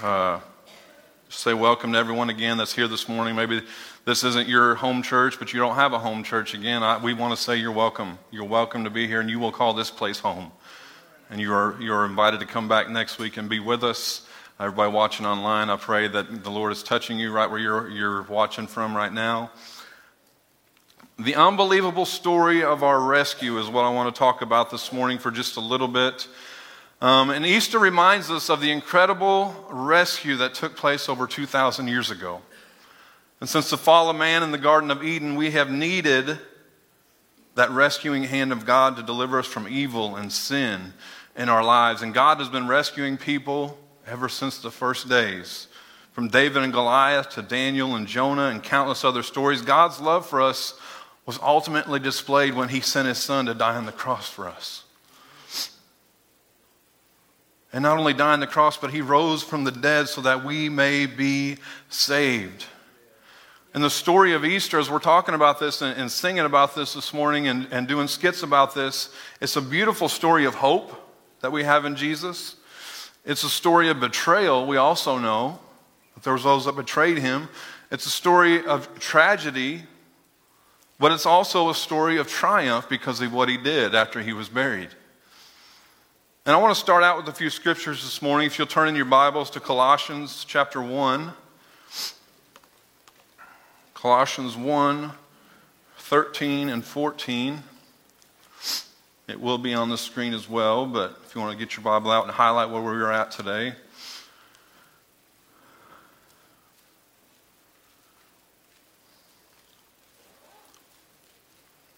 Uh, 0.00 0.38
say 1.30 1.52
welcome 1.52 1.92
to 1.94 1.98
everyone 1.98 2.30
again 2.30 2.56
that's 2.56 2.72
here 2.72 2.86
this 2.86 3.08
morning. 3.08 3.34
Maybe 3.34 3.62
this 4.04 4.22
isn't 4.22 4.48
your 4.48 4.76
home 4.76 5.02
church, 5.02 5.40
but 5.40 5.52
you 5.52 5.58
don't 5.58 5.74
have 5.74 5.94
a 5.94 5.98
home 5.98 6.22
church 6.22 6.54
again. 6.54 6.84
I, 6.84 6.96
we 7.02 7.12
want 7.12 7.36
to 7.36 7.42
say 7.42 7.56
you're 7.56 7.72
welcome. 7.72 8.20
You're 8.30 8.44
welcome 8.44 8.84
to 8.84 8.90
be 8.90 9.08
here, 9.08 9.18
and 9.18 9.28
you 9.28 9.40
will 9.40 9.50
call 9.50 9.74
this 9.74 9.90
place 9.90 10.20
home. 10.20 10.52
And 11.28 11.40
you 11.40 11.52
are, 11.52 11.74
you 11.80 11.92
are 11.92 12.06
invited 12.06 12.38
to 12.38 12.46
come 12.46 12.68
back 12.68 12.88
next 12.88 13.18
week 13.18 13.36
and 13.36 13.48
be 13.48 13.58
with 13.58 13.82
us. 13.82 14.28
Everybody 14.60 14.92
watching 14.92 15.24
online, 15.24 15.70
I 15.70 15.76
pray 15.76 16.06
that 16.06 16.44
the 16.44 16.50
Lord 16.50 16.70
is 16.70 16.82
touching 16.82 17.18
you 17.18 17.32
right 17.32 17.50
where 17.50 17.58
you're, 17.58 17.88
you're 17.88 18.22
watching 18.24 18.66
from 18.66 18.94
right 18.94 19.10
now. 19.10 19.50
The 21.18 21.34
unbelievable 21.34 22.04
story 22.04 22.62
of 22.62 22.82
our 22.82 23.00
rescue 23.00 23.56
is 23.56 23.70
what 23.70 23.86
I 23.86 23.88
want 23.88 24.14
to 24.14 24.18
talk 24.18 24.42
about 24.42 24.70
this 24.70 24.92
morning 24.92 25.16
for 25.16 25.30
just 25.30 25.56
a 25.56 25.60
little 25.60 25.88
bit. 25.88 26.28
Um, 27.00 27.30
and 27.30 27.46
Easter 27.46 27.78
reminds 27.78 28.30
us 28.30 28.50
of 28.50 28.60
the 28.60 28.70
incredible 28.70 29.54
rescue 29.70 30.36
that 30.36 30.52
took 30.52 30.76
place 30.76 31.08
over 31.08 31.26
2,000 31.26 31.88
years 31.88 32.10
ago. 32.10 32.42
And 33.40 33.48
since 33.48 33.70
the 33.70 33.78
fall 33.78 34.10
of 34.10 34.16
man 34.16 34.42
in 34.42 34.50
the 34.50 34.58
Garden 34.58 34.90
of 34.90 35.02
Eden, 35.02 35.36
we 35.36 35.52
have 35.52 35.70
needed 35.70 36.38
that 37.54 37.70
rescuing 37.70 38.24
hand 38.24 38.52
of 38.52 38.66
God 38.66 38.98
to 38.98 39.02
deliver 39.02 39.38
us 39.38 39.46
from 39.46 39.66
evil 39.66 40.16
and 40.16 40.30
sin 40.30 40.92
in 41.34 41.48
our 41.48 41.64
lives. 41.64 42.02
And 42.02 42.12
God 42.12 42.40
has 42.40 42.50
been 42.50 42.68
rescuing 42.68 43.16
people 43.16 43.78
ever 44.10 44.28
since 44.28 44.58
the 44.58 44.70
first 44.70 45.08
days. 45.08 45.68
From 46.12 46.28
David 46.28 46.62
and 46.62 46.72
Goliath 46.72 47.30
to 47.30 47.42
Daniel 47.42 47.94
and 47.94 48.06
Jonah 48.06 48.48
and 48.48 48.62
countless 48.62 49.04
other 49.04 49.22
stories, 49.22 49.62
God's 49.62 50.00
love 50.00 50.26
for 50.26 50.42
us 50.42 50.74
was 51.26 51.38
ultimately 51.40 52.00
displayed 52.00 52.54
when 52.54 52.70
he 52.70 52.80
sent 52.80 53.06
his 53.06 53.18
son 53.18 53.46
to 53.46 53.54
die 53.54 53.76
on 53.76 53.86
the 53.86 53.92
cross 53.92 54.28
for 54.28 54.48
us. 54.48 54.84
And 57.72 57.84
not 57.84 57.98
only 57.98 58.12
die 58.12 58.32
on 58.32 58.40
the 58.40 58.48
cross, 58.48 58.76
but 58.76 58.90
he 58.90 59.00
rose 59.00 59.44
from 59.44 59.62
the 59.62 59.70
dead 59.70 60.08
so 60.08 60.22
that 60.22 60.44
we 60.44 60.68
may 60.68 61.06
be 61.06 61.58
saved. 61.88 62.64
And 63.72 63.84
the 63.84 63.90
story 63.90 64.32
of 64.32 64.44
Easter, 64.44 64.80
as 64.80 64.90
we're 64.90 64.98
talking 64.98 65.36
about 65.36 65.60
this 65.60 65.80
and, 65.80 65.96
and 65.96 66.10
singing 66.10 66.44
about 66.44 66.74
this 66.74 66.94
this 66.94 67.14
morning 67.14 67.46
and, 67.46 67.68
and 67.70 67.86
doing 67.86 68.08
skits 68.08 68.42
about 68.42 68.74
this, 68.74 69.14
it's 69.40 69.54
a 69.54 69.62
beautiful 69.62 70.08
story 70.08 70.44
of 70.46 70.56
hope 70.56 70.92
that 71.42 71.52
we 71.52 71.62
have 71.62 71.84
in 71.84 71.94
Jesus. 71.94 72.56
It's 73.24 73.44
a 73.44 73.50
story 73.50 73.88
of 73.88 74.00
betrayal, 74.00 74.66
we 74.66 74.76
also 74.76 75.18
know. 75.18 75.58
That 76.14 76.24
there 76.24 76.32
was 76.32 76.42
those 76.42 76.64
that 76.64 76.76
betrayed 76.76 77.18
him. 77.18 77.48
It's 77.90 78.06
a 78.06 78.10
story 78.10 78.64
of 78.64 78.98
tragedy, 78.98 79.82
but 80.98 81.12
it's 81.12 81.26
also 81.26 81.70
a 81.70 81.74
story 81.74 82.18
of 82.18 82.28
triumph 82.28 82.88
because 82.88 83.20
of 83.20 83.32
what 83.32 83.48
he 83.48 83.56
did 83.56 83.94
after 83.94 84.20
he 84.20 84.32
was 84.32 84.48
buried. 84.48 84.90
And 86.46 86.56
I 86.56 86.58
want 86.58 86.74
to 86.74 86.80
start 86.80 87.02
out 87.02 87.18
with 87.18 87.28
a 87.28 87.36
few 87.36 87.50
scriptures 87.50 88.02
this 88.02 88.22
morning. 88.22 88.46
If 88.46 88.58
you'll 88.58 88.66
turn 88.66 88.88
in 88.88 88.96
your 88.96 89.04
Bibles 89.04 89.50
to 89.50 89.60
Colossians 89.60 90.44
chapter 90.48 90.80
1. 90.80 91.32
Colossians 93.94 94.56
1 94.56 95.12
13 95.98 96.68
and 96.70 96.84
14. 96.84 97.62
It 99.30 99.40
will 99.40 99.58
be 99.58 99.74
on 99.74 99.90
the 99.90 99.96
screen 99.96 100.34
as 100.34 100.48
well, 100.48 100.86
but 100.86 101.16
if 101.24 101.36
you 101.36 101.40
want 101.40 101.56
to 101.56 101.64
get 101.64 101.76
your 101.76 101.84
Bible 101.84 102.10
out 102.10 102.24
and 102.24 102.32
highlight 102.32 102.68
where 102.68 102.82
we 102.82 102.88
are 102.88 103.12
at 103.12 103.30
today. 103.30 103.74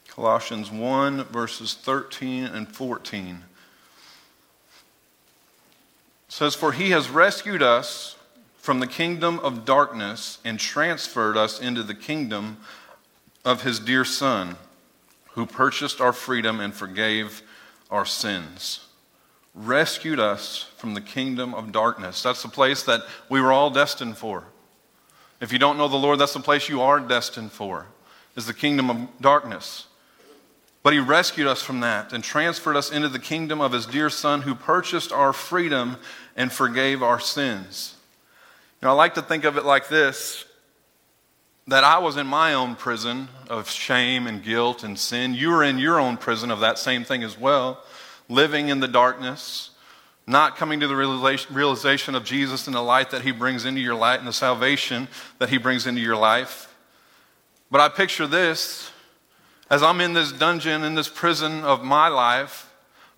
Colossians 0.08 0.70
1, 0.70 1.24
verses 1.24 1.72
13 1.72 2.44
and 2.44 2.68
14 2.68 3.44
says, 6.28 6.54
For 6.54 6.72
he 6.72 6.90
has 6.90 7.08
rescued 7.08 7.62
us 7.62 8.16
from 8.58 8.80
the 8.80 8.86
kingdom 8.86 9.38
of 9.38 9.64
darkness 9.64 10.38
and 10.44 10.60
transferred 10.60 11.38
us 11.38 11.58
into 11.58 11.82
the 11.82 11.94
kingdom 11.94 12.58
of 13.42 13.62
his 13.62 13.80
dear 13.80 14.04
Son, 14.04 14.56
who 15.32 15.46
purchased 15.46 16.00
our 16.00 16.12
freedom 16.12 16.60
and 16.60 16.74
forgave 16.74 17.42
our 17.90 18.04
sins. 18.04 18.86
Rescued 19.54 20.18
us 20.18 20.66
from 20.76 20.94
the 20.94 21.00
kingdom 21.00 21.54
of 21.54 21.72
darkness. 21.72 22.22
That's 22.22 22.42
the 22.42 22.48
place 22.48 22.82
that 22.84 23.02
we 23.28 23.40
were 23.40 23.52
all 23.52 23.70
destined 23.70 24.16
for. 24.16 24.44
If 25.40 25.52
you 25.52 25.58
don't 25.58 25.76
know 25.76 25.88
the 25.88 25.96
Lord, 25.96 26.18
that's 26.18 26.34
the 26.34 26.40
place 26.40 26.68
you 26.68 26.80
are 26.80 27.00
destined 27.00 27.52
for, 27.52 27.86
is 28.36 28.46
the 28.46 28.54
kingdom 28.54 28.90
of 28.90 29.08
darkness. 29.20 29.86
But 30.82 30.92
he 30.92 30.98
rescued 30.98 31.46
us 31.46 31.62
from 31.62 31.80
that 31.80 32.12
and 32.12 32.24
transferred 32.24 32.76
us 32.76 32.90
into 32.90 33.08
the 33.08 33.18
kingdom 33.18 33.60
of 33.60 33.72
his 33.72 33.86
dear 33.86 34.10
Son, 34.10 34.42
who 34.42 34.54
purchased 34.54 35.12
our 35.12 35.32
freedom 35.32 35.96
and 36.36 36.50
forgave 36.50 37.02
our 37.02 37.20
sins. 37.20 37.94
You 38.80 38.86
know, 38.86 38.92
I 38.92 38.96
like 38.96 39.14
to 39.14 39.22
think 39.22 39.44
of 39.44 39.56
it 39.56 39.64
like 39.64 39.88
this 39.88 40.44
that 41.68 41.84
I 41.84 41.98
was 41.98 42.16
in 42.16 42.26
my 42.26 42.54
own 42.54 42.74
prison 42.74 43.28
of 43.48 43.70
shame 43.70 44.26
and 44.26 44.42
guilt 44.42 44.82
and 44.82 44.98
sin. 44.98 45.34
You 45.34 45.50
were 45.50 45.62
in 45.62 45.78
your 45.78 45.98
own 45.98 46.16
prison 46.16 46.50
of 46.50 46.60
that 46.60 46.78
same 46.78 47.04
thing 47.04 47.22
as 47.22 47.38
well, 47.38 47.82
living 48.28 48.68
in 48.68 48.80
the 48.80 48.88
darkness, 48.88 49.70
not 50.26 50.56
coming 50.56 50.80
to 50.80 50.88
the 50.88 50.96
realization 50.96 52.14
of 52.14 52.24
Jesus 52.24 52.66
and 52.66 52.74
the 52.74 52.82
light 52.82 53.10
that 53.10 53.22
he 53.22 53.32
brings 53.32 53.64
into 53.64 53.80
your 53.80 53.94
life 53.94 54.18
and 54.18 54.28
the 54.28 54.32
salvation 54.32 55.08
that 55.38 55.50
he 55.50 55.58
brings 55.58 55.86
into 55.86 56.00
your 56.00 56.16
life. 56.16 56.74
But 57.70 57.80
I 57.80 57.88
picture 57.88 58.26
this 58.26 58.90
as 59.70 59.82
I'm 59.82 60.00
in 60.00 60.12
this 60.12 60.32
dungeon, 60.32 60.84
in 60.84 60.94
this 60.94 61.08
prison 61.08 61.62
of 61.64 61.82
my 61.82 62.08
life 62.08 62.70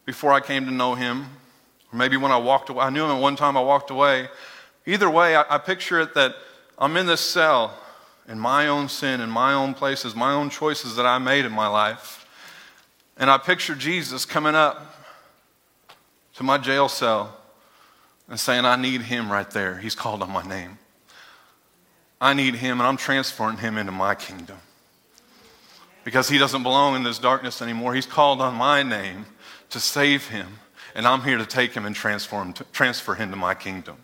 before 0.05 0.33
I 0.33 0.41
came 0.41 0.67
to 0.67 0.71
know 0.71 0.95
him, 0.95 1.27
or 1.93 1.99
maybe 1.99 2.17
when 2.17 2.31
I 2.31 2.37
walked 2.37 2.69
away. 2.69 2.85
I 2.85 2.91
knew 2.91 3.05
him 3.05 3.11
at 3.11 3.21
one 3.21 3.37
time 3.37 3.57
I 3.57 3.63
walked 3.63 3.91
away. 3.91 4.29
Either 4.87 5.09
way, 5.09 5.35
I, 5.35 5.45
I 5.49 5.59
picture 5.59 6.01
it 6.01 6.15
that 6.15 6.35
I'm 6.79 6.97
in 6.97 7.07
this 7.07 7.21
cell 7.21 7.75
in 8.29 8.39
my 8.39 8.69
own 8.69 8.89
sin, 8.89 9.21
in 9.21 9.31
my 9.31 9.53
own 9.53 9.75
places, 9.75 10.15
my 10.15 10.33
own 10.33 10.51
choices 10.51 10.97
that 10.97 11.07
I 11.07 11.19
made 11.19 11.45
in 11.45 11.53
my 11.53 11.67
life. 11.67 12.27
And 13.17 13.31
I 13.31 13.39
picture 13.39 13.75
Jesus 13.75 14.25
coming 14.25 14.55
up 14.55 14.95
to 16.35 16.43
my 16.43 16.59
jail 16.59 16.89
cell 16.89 17.37
and 18.29 18.41
saying, 18.41 18.65
I 18.65 18.77
need 18.77 19.03
him 19.03 19.31
right 19.31 19.51
there. 19.51 19.79
He's 19.79 19.95
called 19.95 20.23
on 20.23 20.31
my 20.31 20.43
name. 20.43 20.79
I 22.21 22.33
need 22.33 22.55
him, 22.55 22.81
and 22.81 22.87
I'm 22.87 22.97
transferring 22.97 23.59
him 23.59 23.77
into 23.77 23.93
my 23.93 24.15
kingdom. 24.15 24.57
Because 26.05 26.29
he 26.29 26.39
doesn't 26.39 26.63
belong 26.63 26.97
in 26.97 27.03
this 27.03 27.19
darkness 27.19 27.61
anymore. 27.61 27.95
He's 27.95 28.07
called 28.07 28.41
on 28.41 28.55
my 28.55 28.83
name 28.83 29.27
to 29.71 29.81
save 29.81 30.29
him, 30.29 30.59
and 30.95 31.07
I'm 31.07 31.23
here 31.23 31.39
to 31.39 31.47
take 31.47 31.75
him 31.75 31.85
and 31.85 31.95
transform, 31.95 32.55
transfer 32.73 33.15
him 33.15 33.31
to 33.31 33.37
my 33.37 33.55
kingdom. 33.55 33.97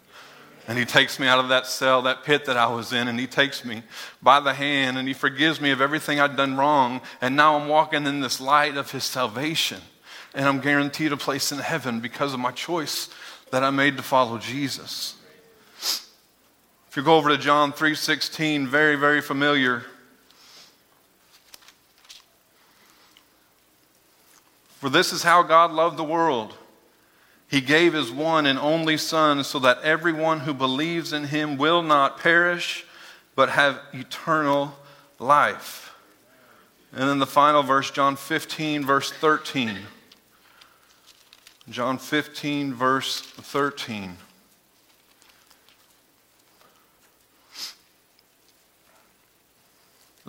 And 0.71 0.79
he 0.79 0.85
takes 0.85 1.19
me 1.19 1.27
out 1.27 1.41
of 1.41 1.49
that 1.49 1.67
cell, 1.67 2.03
that 2.03 2.23
pit 2.23 2.45
that 2.45 2.57
I 2.57 2.73
was 2.73 2.93
in, 2.93 3.09
and 3.09 3.19
he 3.19 3.27
takes 3.27 3.65
me 3.65 3.83
by 4.23 4.39
the 4.39 4.55
hand 4.55 4.99
and 4.99 5.09
he 5.09 5.15
forgives 5.15 5.61
me 5.61 5.73
of 5.73 5.81
everything 5.81 6.21
I'd 6.21 6.37
done 6.37 6.57
wrong. 6.57 7.01
And 7.21 7.35
now 7.35 7.59
I'm 7.59 7.67
walking 7.67 8.07
in 8.07 8.21
this 8.21 8.41
light 8.41 8.77
of 8.77 8.93
his 8.93 9.03
salvation. 9.03 9.81
And 10.33 10.47
I'm 10.47 10.61
guaranteed 10.61 11.11
a 11.11 11.17
place 11.17 11.51
in 11.51 11.59
heaven 11.59 11.99
because 11.99 12.35
of 12.35 12.39
my 12.39 12.53
choice 12.53 13.09
that 13.51 13.65
I 13.65 13.71
made 13.71 13.97
to 13.97 14.05
follow 14.05 14.39
Jesus. 14.39 15.17
If 16.89 16.97
you 16.97 17.03
go 17.03 17.17
over 17.17 17.31
to 17.31 17.37
John 17.37 17.73
3:16, 17.73 18.69
very 18.69 18.95
very 18.95 19.21
familiar. 19.21 19.87
For 24.79 24.89
this 24.89 25.13
is 25.13 25.25
how 25.25 25.43
God 25.43 25.73
loved 25.73 25.97
the 25.97 26.05
world 26.05 26.57
he 27.51 27.61
gave 27.61 27.95
his 27.95 28.13
one 28.13 28.47
and 28.47 28.59
only 28.61 28.97
Son 28.97 29.43
so 29.43 29.59
that 29.59 29.83
everyone 29.83 30.41
who 30.41 30.55
believes 30.55 31.13
in 31.13 31.25
him 31.25 31.57
will 31.57 31.83
not 31.83 32.21
perish, 32.21 32.87
but 33.35 33.49
have 33.51 33.81
eternal 33.93 34.77
life. 35.19 35.93
And 36.93 37.09
then 37.09 37.19
the 37.19 37.27
final 37.27 37.65
verse, 37.65 37.91
John 37.91 38.15
15, 38.15 38.85
verse 38.85 39.11
13. 39.11 39.79
John 41.69 41.99
15, 41.99 42.73
verse 42.73 43.21
13. 43.21 44.17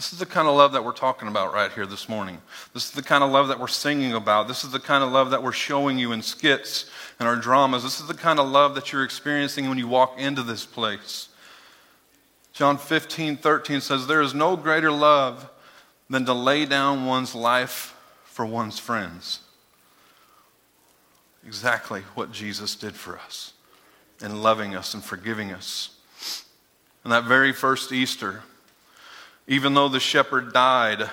This 0.02 0.14
is 0.14 0.18
the 0.18 0.26
kind 0.26 0.48
of 0.48 0.56
love 0.56 0.72
that 0.72 0.84
we're 0.84 0.94
talking 0.94 1.28
about 1.28 1.54
right 1.54 1.72
here 1.72 1.86
this 1.86 2.10
morning. 2.10 2.42
This 2.74 2.86
is 2.86 2.92
the 2.92 3.04
kind 3.04 3.24
of 3.24 3.30
love 3.30 3.50
that 3.50 3.60
we're 3.60 3.68
singing 3.68 4.14
about. 4.14 4.48
This 4.48 4.64
is 4.64 4.72
the 4.72 4.80
kind 4.80 5.04
of 5.04 5.12
love 5.12 5.30
that 5.30 5.44
we're 5.44 5.52
showing 5.52 6.00
you 6.00 6.12
in 6.12 6.24
skits 6.24 6.90
and 7.20 7.30
our 7.30 7.36
dramas. 7.36 7.84
This 7.84 8.00
is 8.00 8.08
the 8.08 8.16
kind 8.16 8.40
of 8.40 8.50
love 8.50 8.74
that 8.74 8.92
you're 8.92 9.04
experiencing 9.04 9.70
when 9.70 9.78
you 9.78 9.88
walk 9.88 10.18
into 10.18 10.42
this 10.42 10.66
place. 10.66 11.30
John 12.52 12.80
15, 12.80 13.38
13 13.38 13.80
says, 13.80 14.08
There 14.08 14.24
is 14.24 14.34
no 14.34 14.58
greater 14.58 14.92
love 14.92 15.48
than 16.10 16.26
to 16.26 16.34
lay 16.34 16.66
down 16.66 17.06
one's 17.06 17.36
life 17.36 17.96
for 18.24 18.44
one's 18.44 18.80
friends. 18.80 19.42
Exactly 21.46 22.02
what 22.16 22.32
Jesus 22.32 22.74
did 22.74 22.96
for 22.96 23.20
us 23.20 23.54
in 24.20 24.42
loving 24.42 24.74
us 24.76 24.96
and 24.96 25.04
forgiving 25.04 25.52
us. 25.52 25.92
And 27.04 27.14
that 27.14 27.26
very 27.26 27.54
first 27.54 27.92
Easter, 27.92 28.42
even 29.52 29.74
though 29.74 29.90
the 29.90 30.00
shepherd 30.00 30.54
died, 30.54 31.10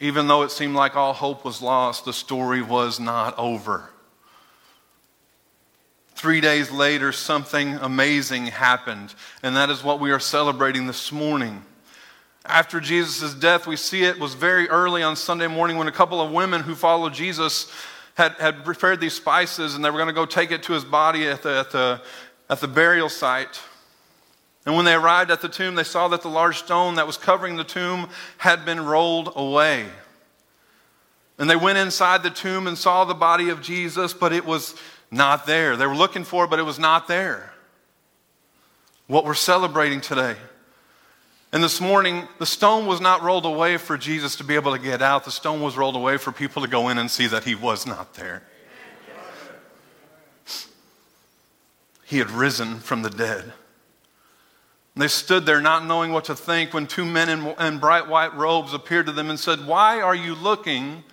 even 0.00 0.26
though 0.26 0.40
it 0.40 0.50
seemed 0.50 0.74
like 0.74 0.96
all 0.96 1.12
hope 1.12 1.44
was 1.44 1.60
lost, 1.60 2.06
the 2.06 2.14
story 2.14 2.62
was 2.62 2.98
not 2.98 3.38
over. 3.38 3.90
Three 6.14 6.40
days 6.40 6.70
later, 6.70 7.12
something 7.12 7.74
amazing 7.74 8.46
happened, 8.46 9.14
and 9.42 9.54
that 9.54 9.68
is 9.68 9.84
what 9.84 10.00
we 10.00 10.10
are 10.12 10.18
celebrating 10.18 10.86
this 10.86 11.12
morning. 11.12 11.62
After 12.46 12.80
Jesus' 12.80 13.34
death, 13.34 13.66
we 13.66 13.76
see 13.76 14.04
it 14.04 14.18
was 14.18 14.32
very 14.32 14.66
early 14.70 15.02
on 15.02 15.14
Sunday 15.14 15.48
morning 15.48 15.76
when 15.76 15.88
a 15.88 15.92
couple 15.92 16.22
of 16.22 16.32
women 16.32 16.62
who 16.62 16.74
followed 16.74 17.12
Jesus 17.12 17.70
had, 18.14 18.32
had 18.36 18.64
prepared 18.64 18.98
these 18.98 19.12
spices 19.12 19.74
and 19.74 19.84
they 19.84 19.90
were 19.90 19.98
going 19.98 20.06
to 20.06 20.14
go 20.14 20.24
take 20.24 20.50
it 20.52 20.62
to 20.62 20.72
his 20.72 20.86
body 20.86 21.26
at 21.26 21.42
the, 21.42 21.58
at, 21.58 21.70
the, 21.70 22.00
at 22.48 22.60
the 22.60 22.68
burial 22.68 23.10
site. 23.10 23.60
And 24.66 24.74
when 24.74 24.84
they 24.84 24.94
arrived 24.94 25.30
at 25.30 25.40
the 25.40 25.48
tomb, 25.48 25.76
they 25.76 25.84
saw 25.84 26.08
that 26.08 26.22
the 26.22 26.28
large 26.28 26.58
stone 26.58 26.96
that 26.96 27.06
was 27.06 27.16
covering 27.16 27.54
the 27.54 27.64
tomb 27.64 28.08
had 28.38 28.64
been 28.64 28.84
rolled 28.84 29.32
away. 29.36 29.86
And 31.38 31.48
they 31.48 31.54
went 31.54 31.78
inside 31.78 32.24
the 32.24 32.30
tomb 32.30 32.66
and 32.66 32.76
saw 32.76 33.04
the 33.04 33.14
body 33.14 33.48
of 33.50 33.62
Jesus, 33.62 34.12
but 34.12 34.32
it 34.32 34.44
was 34.44 34.74
not 35.10 35.46
there. 35.46 35.76
They 35.76 35.86
were 35.86 35.94
looking 35.94 36.24
for 36.24 36.44
it, 36.44 36.50
but 36.50 36.58
it 36.58 36.64
was 36.64 36.80
not 36.80 37.06
there. 37.06 37.52
What 39.06 39.24
we're 39.24 39.34
celebrating 39.34 40.00
today. 40.00 40.34
And 41.52 41.62
this 41.62 41.80
morning, 41.80 42.26
the 42.40 42.46
stone 42.46 42.86
was 42.86 43.00
not 43.00 43.22
rolled 43.22 43.46
away 43.46 43.76
for 43.76 43.96
Jesus 43.96 44.34
to 44.36 44.44
be 44.44 44.56
able 44.56 44.72
to 44.72 44.82
get 44.82 45.00
out. 45.00 45.24
The 45.24 45.30
stone 45.30 45.62
was 45.62 45.76
rolled 45.76 45.94
away 45.94 46.16
for 46.16 46.32
people 46.32 46.62
to 46.62 46.68
go 46.68 46.88
in 46.88 46.98
and 46.98 47.08
see 47.08 47.28
that 47.28 47.44
he 47.44 47.54
was 47.54 47.86
not 47.86 48.14
there. 48.14 48.42
He 52.04 52.18
had 52.18 52.30
risen 52.30 52.80
from 52.80 53.02
the 53.02 53.10
dead. 53.10 53.52
They 54.96 55.08
stood 55.08 55.44
there 55.44 55.60
not 55.60 55.84
knowing 55.84 56.12
what 56.12 56.24
to 56.24 56.34
think 56.34 56.72
when 56.72 56.86
two 56.86 57.04
men 57.04 57.28
in, 57.28 57.46
in 57.60 57.78
bright 57.78 58.08
white 58.08 58.34
robes 58.34 58.72
appeared 58.72 59.06
to 59.06 59.12
them 59.12 59.28
and 59.28 59.38
said, 59.38 59.66
Why 59.66 60.00
are 60.00 60.14
you 60.14 60.34
looking 60.34 61.04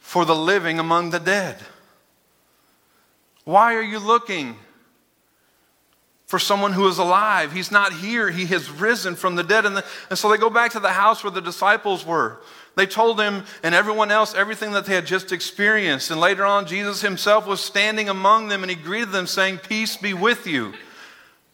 for 0.00 0.26
the 0.26 0.36
living 0.36 0.78
among 0.78 1.10
the 1.10 1.18
dead? 1.18 1.56
Why 3.44 3.74
are 3.74 3.82
you 3.82 3.98
looking 3.98 4.56
for 6.26 6.38
someone 6.38 6.74
who 6.74 6.86
is 6.86 6.98
alive? 6.98 7.52
He's 7.52 7.70
not 7.70 7.94
here. 7.94 8.30
He 8.30 8.44
has 8.46 8.70
risen 8.70 9.16
from 9.16 9.36
the 9.36 9.42
dead. 9.42 9.64
And, 9.64 9.78
the, 9.78 9.84
and 10.10 10.18
so 10.18 10.30
they 10.30 10.36
go 10.36 10.50
back 10.50 10.72
to 10.72 10.80
the 10.80 10.90
house 10.90 11.24
where 11.24 11.30
the 11.30 11.40
disciples 11.40 12.04
were. 12.04 12.42
They 12.76 12.86
told 12.86 13.18
him 13.18 13.44
and 13.62 13.74
everyone 13.74 14.10
else 14.10 14.34
everything 14.34 14.72
that 14.72 14.84
they 14.84 14.94
had 14.94 15.06
just 15.06 15.32
experienced. 15.32 16.10
And 16.10 16.20
later 16.20 16.44
on, 16.44 16.66
Jesus 16.66 17.00
himself 17.00 17.46
was 17.46 17.62
standing 17.62 18.10
among 18.10 18.48
them 18.48 18.62
and 18.62 18.68
he 18.68 18.76
greeted 18.76 19.10
them, 19.10 19.26
saying, 19.26 19.58
Peace 19.58 19.96
be 19.96 20.12
with 20.12 20.46
you. 20.46 20.74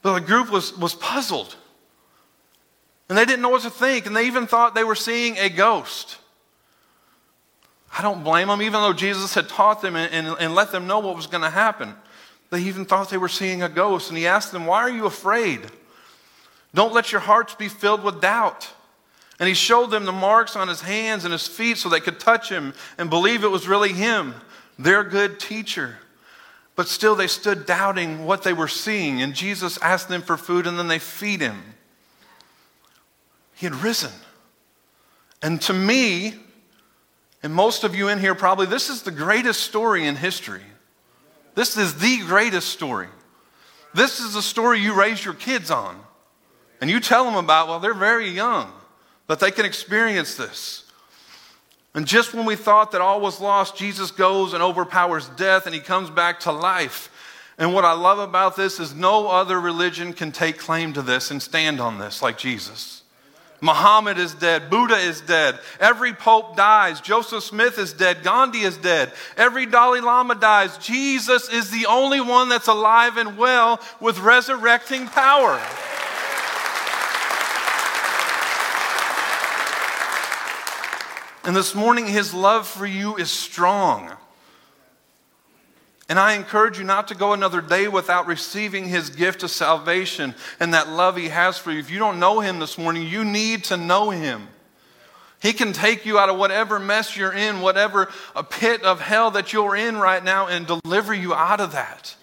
But 0.02 0.14
the 0.14 0.20
group 0.20 0.50
was, 0.50 0.76
was 0.76 0.94
puzzled. 0.94 1.56
And 3.08 3.18
they 3.18 3.24
didn't 3.24 3.42
know 3.42 3.48
what 3.48 3.62
to 3.62 3.70
think. 3.70 4.06
And 4.06 4.16
they 4.16 4.26
even 4.26 4.46
thought 4.46 4.74
they 4.74 4.84
were 4.84 4.94
seeing 4.94 5.36
a 5.38 5.48
ghost. 5.48 6.18
I 7.96 8.02
don't 8.02 8.22
blame 8.22 8.48
them, 8.48 8.62
even 8.62 8.80
though 8.80 8.92
Jesus 8.92 9.34
had 9.34 9.48
taught 9.48 9.82
them 9.82 9.96
and, 9.96 10.12
and, 10.12 10.36
and 10.38 10.54
let 10.54 10.70
them 10.70 10.86
know 10.86 11.00
what 11.00 11.16
was 11.16 11.26
going 11.26 11.42
to 11.42 11.50
happen. 11.50 11.94
They 12.50 12.60
even 12.60 12.84
thought 12.84 13.10
they 13.10 13.18
were 13.18 13.28
seeing 13.28 13.62
a 13.62 13.68
ghost. 13.68 14.08
And 14.08 14.18
he 14.18 14.26
asked 14.26 14.52
them, 14.52 14.66
Why 14.66 14.80
are 14.80 14.90
you 14.90 15.06
afraid? 15.06 15.60
Don't 16.72 16.92
let 16.92 17.10
your 17.10 17.20
hearts 17.20 17.54
be 17.54 17.68
filled 17.68 18.04
with 18.04 18.20
doubt. 18.20 18.70
And 19.40 19.48
he 19.48 19.54
showed 19.54 19.90
them 19.90 20.04
the 20.04 20.12
marks 20.12 20.54
on 20.54 20.68
his 20.68 20.82
hands 20.82 21.24
and 21.24 21.32
his 21.32 21.46
feet 21.46 21.78
so 21.78 21.88
they 21.88 22.00
could 22.00 22.20
touch 22.20 22.48
him 22.50 22.74
and 22.98 23.10
believe 23.10 23.42
it 23.42 23.50
was 23.50 23.66
really 23.66 23.92
him, 23.92 24.34
their 24.78 25.02
good 25.02 25.40
teacher. 25.40 25.96
But 26.76 26.88
still, 26.88 27.14
they 27.14 27.26
stood 27.26 27.66
doubting 27.66 28.24
what 28.24 28.42
they 28.42 28.52
were 28.52 28.68
seeing. 28.68 29.20
And 29.20 29.34
Jesus 29.34 29.78
asked 29.82 30.08
them 30.08 30.22
for 30.22 30.36
food, 30.36 30.66
and 30.66 30.78
then 30.78 30.88
they 30.88 30.98
feed 30.98 31.40
him. 31.40 31.62
He 33.54 33.66
had 33.66 33.74
risen. 33.74 34.12
And 35.42 35.60
to 35.62 35.72
me, 35.72 36.34
and 37.42 37.54
most 37.54 37.84
of 37.84 37.94
you 37.94 38.08
in 38.08 38.18
here 38.18 38.34
probably, 38.34 38.66
this 38.66 38.88
is 38.88 39.02
the 39.02 39.10
greatest 39.10 39.60
story 39.60 40.06
in 40.06 40.16
history. 40.16 40.62
This 41.54 41.76
is 41.76 41.96
the 41.96 42.18
greatest 42.26 42.68
story. 42.68 43.08
This 43.92 44.20
is 44.20 44.34
the 44.34 44.42
story 44.42 44.80
you 44.80 44.94
raise 44.94 45.24
your 45.24 45.34
kids 45.34 45.70
on. 45.70 45.98
And 46.80 46.88
you 46.88 47.00
tell 47.00 47.24
them 47.24 47.34
about 47.34 47.68
while 47.68 47.80
they're 47.80 47.92
very 47.92 48.28
young, 48.28 48.72
that 49.26 49.40
they 49.40 49.50
can 49.50 49.66
experience 49.66 50.36
this. 50.36 50.89
And 51.94 52.06
just 52.06 52.34
when 52.34 52.46
we 52.46 52.56
thought 52.56 52.92
that 52.92 53.00
all 53.00 53.20
was 53.20 53.40
lost, 53.40 53.76
Jesus 53.76 54.10
goes 54.10 54.52
and 54.52 54.62
overpowers 54.62 55.28
death 55.30 55.66
and 55.66 55.74
he 55.74 55.80
comes 55.80 56.08
back 56.08 56.40
to 56.40 56.52
life. 56.52 57.10
And 57.58 57.74
what 57.74 57.84
I 57.84 57.92
love 57.92 58.18
about 58.18 58.56
this 58.56 58.80
is 58.80 58.94
no 58.94 59.28
other 59.28 59.60
religion 59.60 60.12
can 60.12 60.32
take 60.32 60.56
claim 60.58 60.92
to 60.94 61.02
this 61.02 61.30
and 61.30 61.42
stand 61.42 61.80
on 61.80 61.98
this 61.98 62.22
like 62.22 62.38
Jesus. 62.38 63.02
Muhammad 63.60 64.16
is 64.16 64.32
dead. 64.34 64.70
Buddha 64.70 64.96
is 64.96 65.20
dead. 65.20 65.58
Every 65.78 66.14
pope 66.14 66.56
dies. 66.56 67.00
Joseph 67.00 67.44
Smith 67.44 67.78
is 67.78 67.92
dead. 67.92 68.22
Gandhi 68.22 68.60
is 68.60 68.78
dead. 68.78 69.12
Every 69.36 69.66
Dalai 69.66 70.00
Lama 70.00 70.34
dies. 70.34 70.78
Jesus 70.78 71.52
is 71.52 71.70
the 71.70 71.86
only 71.86 72.20
one 72.20 72.48
that's 72.48 72.68
alive 72.68 73.18
and 73.18 73.36
well 73.36 73.80
with 74.00 74.18
resurrecting 74.20 75.08
power. 75.08 75.60
And 81.44 81.56
this 81.56 81.74
morning, 81.74 82.06
his 82.06 82.34
love 82.34 82.66
for 82.66 82.86
you 82.86 83.16
is 83.16 83.30
strong. 83.30 84.10
And 86.08 86.18
I 86.18 86.34
encourage 86.34 86.76
you 86.76 86.84
not 86.84 87.08
to 87.08 87.14
go 87.14 87.32
another 87.32 87.60
day 87.60 87.86
without 87.86 88.26
receiving 88.26 88.88
his 88.88 89.10
gift 89.10 89.42
of 89.42 89.50
salvation 89.50 90.34
and 90.58 90.74
that 90.74 90.88
love 90.88 91.16
he 91.16 91.28
has 91.28 91.56
for 91.56 91.70
you. 91.70 91.78
If 91.78 91.90
you 91.90 91.98
don't 92.00 92.18
know 92.18 92.40
him 92.40 92.58
this 92.58 92.76
morning, 92.76 93.06
you 93.06 93.24
need 93.24 93.64
to 93.64 93.76
know 93.76 94.10
him. 94.10 94.48
He 95.40 95.52
can 95.52 95.72
take 95.72 96.04
you 96.04 96.18
out 96.18 96.28
of 96.28 96.36
whatever 96.36 96.78
mess 96.78 97.16
you're 97.16 97.32
in, 97.32 97.60
whatever 97.60 98.10
a 98.34 98.42
pit 98.42 98.82
of 98.82 99.00
hell 99.00 99.30
that 99.30 99.52
you're 99.52 99.76
in 99.76 99.96
right 99.96 100.22
now, 100.22 100.48
and 100.48 100.66
deliver 100.66 101.14
you 101.14 101.32
out 101.32 101.60
of 101.60 101.72
that 101.72 102.16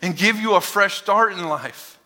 and 0.00 0.16
give 0.16 0.38
you 0.38 0.54
a 0.54 0.60
fresh 0.60 0.94
start 0.94 1.32
in 1.32 1.44
life. 1.48 1.98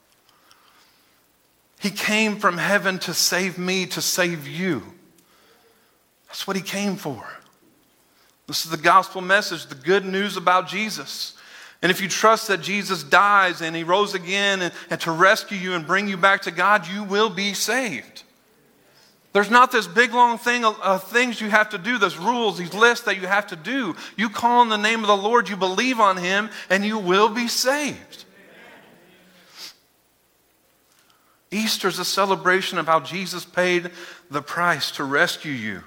He 1.79 1.91
came 1.91 2.37
from 2.37 2.57
heaven 2.59 2.99
to 3.01 3.13
save 3.13 3.59
me, 3.59 3.87
to 3.87 4.01
save 4.01 4.49
you. 4.49 4.95
That's 6.29 6.47
what 6.47 6.57
he 6.57 6.63
came 6.63 6.97
for. 6.97 7.27
This 8.47 8.65
is 8.65 8.71
the 8.71 8.77
gospel 8.77 9.21
message, 9.21 9.67
the 9.67 9.75
good 9.75 10.05
news 10.05 10.37
about 10.37 10.69
Jesus. 10.69 11.35
And 11.83 11.91
if 11.91 12.01
you 12.01 12.09
trust 12.09 12.49
that 12.49 12.61
Jesus 12.61 13.05
dies 13.05 13.61
and 13.61 13.77
he 13.77 13.85
rose 13.85 14.15
again 14.15 14.63
and, 14.63 14.75
and, 14.91 15.01
to 15.03 15.13
rescue 15.13 15.57
you 15.57 15.75
and 15.75 15.87
bring 15.87 16.09
you 16.09 16.17
back 16.17 16.43
to 16.43 16.51
God, 16.51 16.89
you 16.89 17.05
will 17.05 17.31
be 17.31 17.55
saved. 17.55 18.25
There's 19.33 19.51
not 19.51 19.71
this 19.71 19.87
big 19.87 20.13
long 20.13 20.39
thing 20.39 20.65
of 20.65 21.05
things 21.05 21.41
you 21.41 21.51
have 21.51 21.69
to 21.71 21.79
do, 21.79 21.99
those 21.99 22.17
rules, 22.17 22.59
these 22.59 22.75
lists 22.75 23.05
that 23.05 23.21
you 23.21 23.27
have 23.27 23.47
to 23.49 23.57
do. 23.57 23.95
You 24.17 24.31
call 24.31 24.61
on 24.61 24.71
the 24.71 24.79
name 24.79 25.01
of 25.01 25.07
the 25.07 25.17
Lord, 25.17 25.49
you 25.49 25.57
believe 25.57 26.01
on 26.01 26.17
him, 26.17 26.51
and 26.71 26.85
you 26.85 26.99
will 26.99 27.29
be 27.29 27.47
saved. 27.47 28.25
Easter 31.51 31.89
is 31.89 31.99
a 31.99 32.05
celebration 32.05 32.79
of 32.79 32.87
how 32.87 33.01
Jesus 33.01 33.45
paid 33.45 33.91
the 34.31 34.43
price 34.43 34.91
to 34.93 35.05
rescue 35.05 35.53
you. 35.53 35.83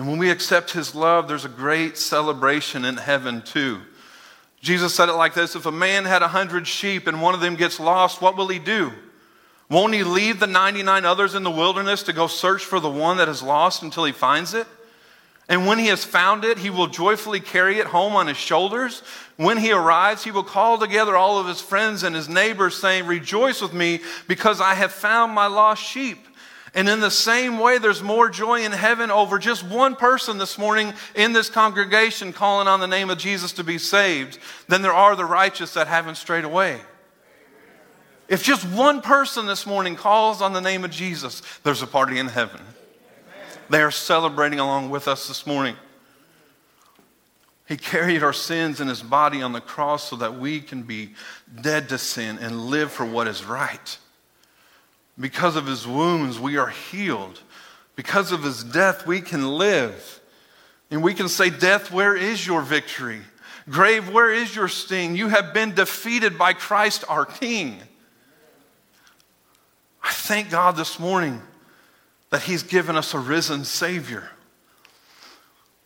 And 0.00 0.08
when 0.08 0.16
we 0.16 0.30
accept 0.30 0.70
his 0.70 0.94
love, 0.94 1.28
there's 1.28 1.44
a 1.44 1.50
great 1.50 1.98
celebration 1.98 2.86
in 2.86 2.96
heaven 2.96 3.42
too. 3.42 3.82
Jesus 4.62 4.94
said 4.94 5.10
it 5.10 5.12
like 5.12 5.34
this 5.34 5.54
If 5.54 5.66
a 5.66 5.70
man 5.70 6.06
had 6.06 6.22
a 6.22 6.28
hundred 6.28 6.66
sheep 6.66 7.06
and 7.06 7.20
one 7.20 7.34
of 7.34 7.42
them 7.42 7.54
gets 7.54 7.78
lost, 7.78 8.22
what 8.22 8.34
will 8.34 8.48
he 8.48 8.58
do? 8.58 8.92
Won't 9.68 9.92
he 9.92 10.02
leave 10.02 10.40
the 10.40 10.46
99 10.46 11.04
others 11.04 11.34
in 11.34 11.42
the 11.42 11.50
wilderness 11.50 12.02
to 12.04 12.14
go 12.14 12.28
search 12.28 12.64
for 12.64 12.80
the 12.80 12.88
one 12.88 13.18
that 13.18 13.28
is 13.28 13.42
lost 13.42 13.82
until 13.82 14.04
he 14.04 14.12
finds 14.12 14.54
it? 14.54 14.66
And 15.50 15.66
when 15.66 15.78
he 15.78 15.88
has 15.88 16.02
found 16.02 16.46
it, 16.46 16.56
he 16.56 16.70
will 16.70 16.86
joyfully 16.86 17.40
carry 17.40 17.78
it 17.78 17.88
home 17.88 18.16
on 18.16 18.26
his 18.26 18.38
shoulders. 18.38 19.02
When 19.36 19.58
he 19.58 19.70
arrives, 19.70 20.24
he 20.24 20.30
will 20.30 20.44
call 20.44 20.78
together 20.78 21.14
all 21.14 21.38
of 21.38 21.46
his 21.46 21.60
friends 21.60 22.04
and 22.04 22.16
his 22.16 22.26
neighbors, 22.26 22.74
saying, 22.74 23.06
Rejoice 23.06 23.60
with 23.60 23.74
me 23.74 24.00
because 24.26 24.62
I 24.62 24.72
have 24.72 24.92
found 24.92 25.34
my 25.34 25.46
lost 25.46 25.82
sheep. 25.82 26.26
And 26.74 26.88
in 26.88 27.00
the 27.00 27.10
same 27.10 27.58
way, 27.58 27.78
there's 27.78 28.02
more 28.02 28.28
joy 28.28 28.64
in 28.64 28.70
heaven 28.72 29.10
over 29.10 29.38
just 29.38 29.64
one 29.64 29.96
person 29.96 30.38
this 30.38 30.56
morning 30.56 30.92
in 31.16 31.32
this 31.32 31.50
congregation 31.50 32.32
calling 32.32 32.68
on 32.68 32.78
the 32.78 32.86
name 32.86 33.10
of 33.10 33.18
Jesus 33.18 33.52
to 33.54 33.64
be 33.64 33.76
saved 33.76 34.38
than 34.68 34.82
there 34.82 34.92
are 34.92 35.16
the 35.16 35.24
righteous 35.24 35.74
that 35.74 35.88
haven't 35.88 36.14
strayed 36.14 36.44
away. 36.44 36.80
If 38.28 38.44
just 38.44 38.64
one 38.64 39.02
person 39.02 39.46
this 39.46 39.66
morning 39.66 39.96
calls 39.96 40.40
on 40.40 40.52
the 40.52 40.60
name 40.60 40.84
of 40.84 40.92
Jesus, 40.92 41.42
there's 41.64 41.82
a 41.82 41.86
party 41.88 42.18
in 42.18 42.28
heaven. 42.28 42.60
They 43.68 43.82
are 43.82 43.90
celebrating 43.90 44.60
along 44.60 44.90
with 44.90 45.08
us 45.08 45.26
this 45.26 45.48
morning. 45.48 45.74
He 47.66 47.76
carried 47.76 48.22
our 48.22 48.32
sins 48.32 48.80
in 48.80 48.86
his 48.86 49.02
body 49.02 49.42
on 49.42 49.52
the 49.52 49.60
cross 49.60 50.10
so 50.10 50.16
that 50.16 50.38
we 50.38 50.60
can 50.60 50.82
be 50.82 51.14
dead 51.60 51.88
to 51.88 51.98
sin 51.98 52.38
and 52.40 52.66
live 52.66 52.92
for 52.92 53.04
what 53.04 53.26
is 53.26 53.44
right. 53.44 53.98
Because 55.20 55.54
of 55.54 55.66
his 55.66 55.86
wounds, 55.86 56.40
we 56.40 56.56
are 56.56 56.68
healed. 56.68 57.40
Because 57.94 58.32
of 58.32 58.42
his 58.42 58.64
death, 58.64 59.06
we 59.06 59.20
can 59.20 59.46
live. 59.46 60.20
And 60.90 61.02
we 61.02 61.12
can 61.12 61.28
say, 61.28 61.50
Death, 61.50 61.92
where 61.92 62.16
is 62.16 62.46
your 62.46 62.62
victory? 62.62 63.20
Grave, 63.68 64.08
where 64.10 64.32
is 64.32 64.56
your 64.56 64.68
sting? 64.68 65.14
You 65.14 65.28
have 65.28 65.52
been 65.52 65.74
defeated 65.74 66.38
by 66.38 66.54
Christ 66.54 67.04
our 67.08 67.26
King. 67.26 67.78
I 70.02 70.10
thank 70.10 70.50
God 70.50 70.76
this 70.76 70.98
morning 70.98 71.42
that 72.30 72.42
He's 72.42 72.62
given 72.62 72.96
us 72.96 73.12
a 73.12 73.18
risen 73.18 73.64
Savior. 73.64 74.30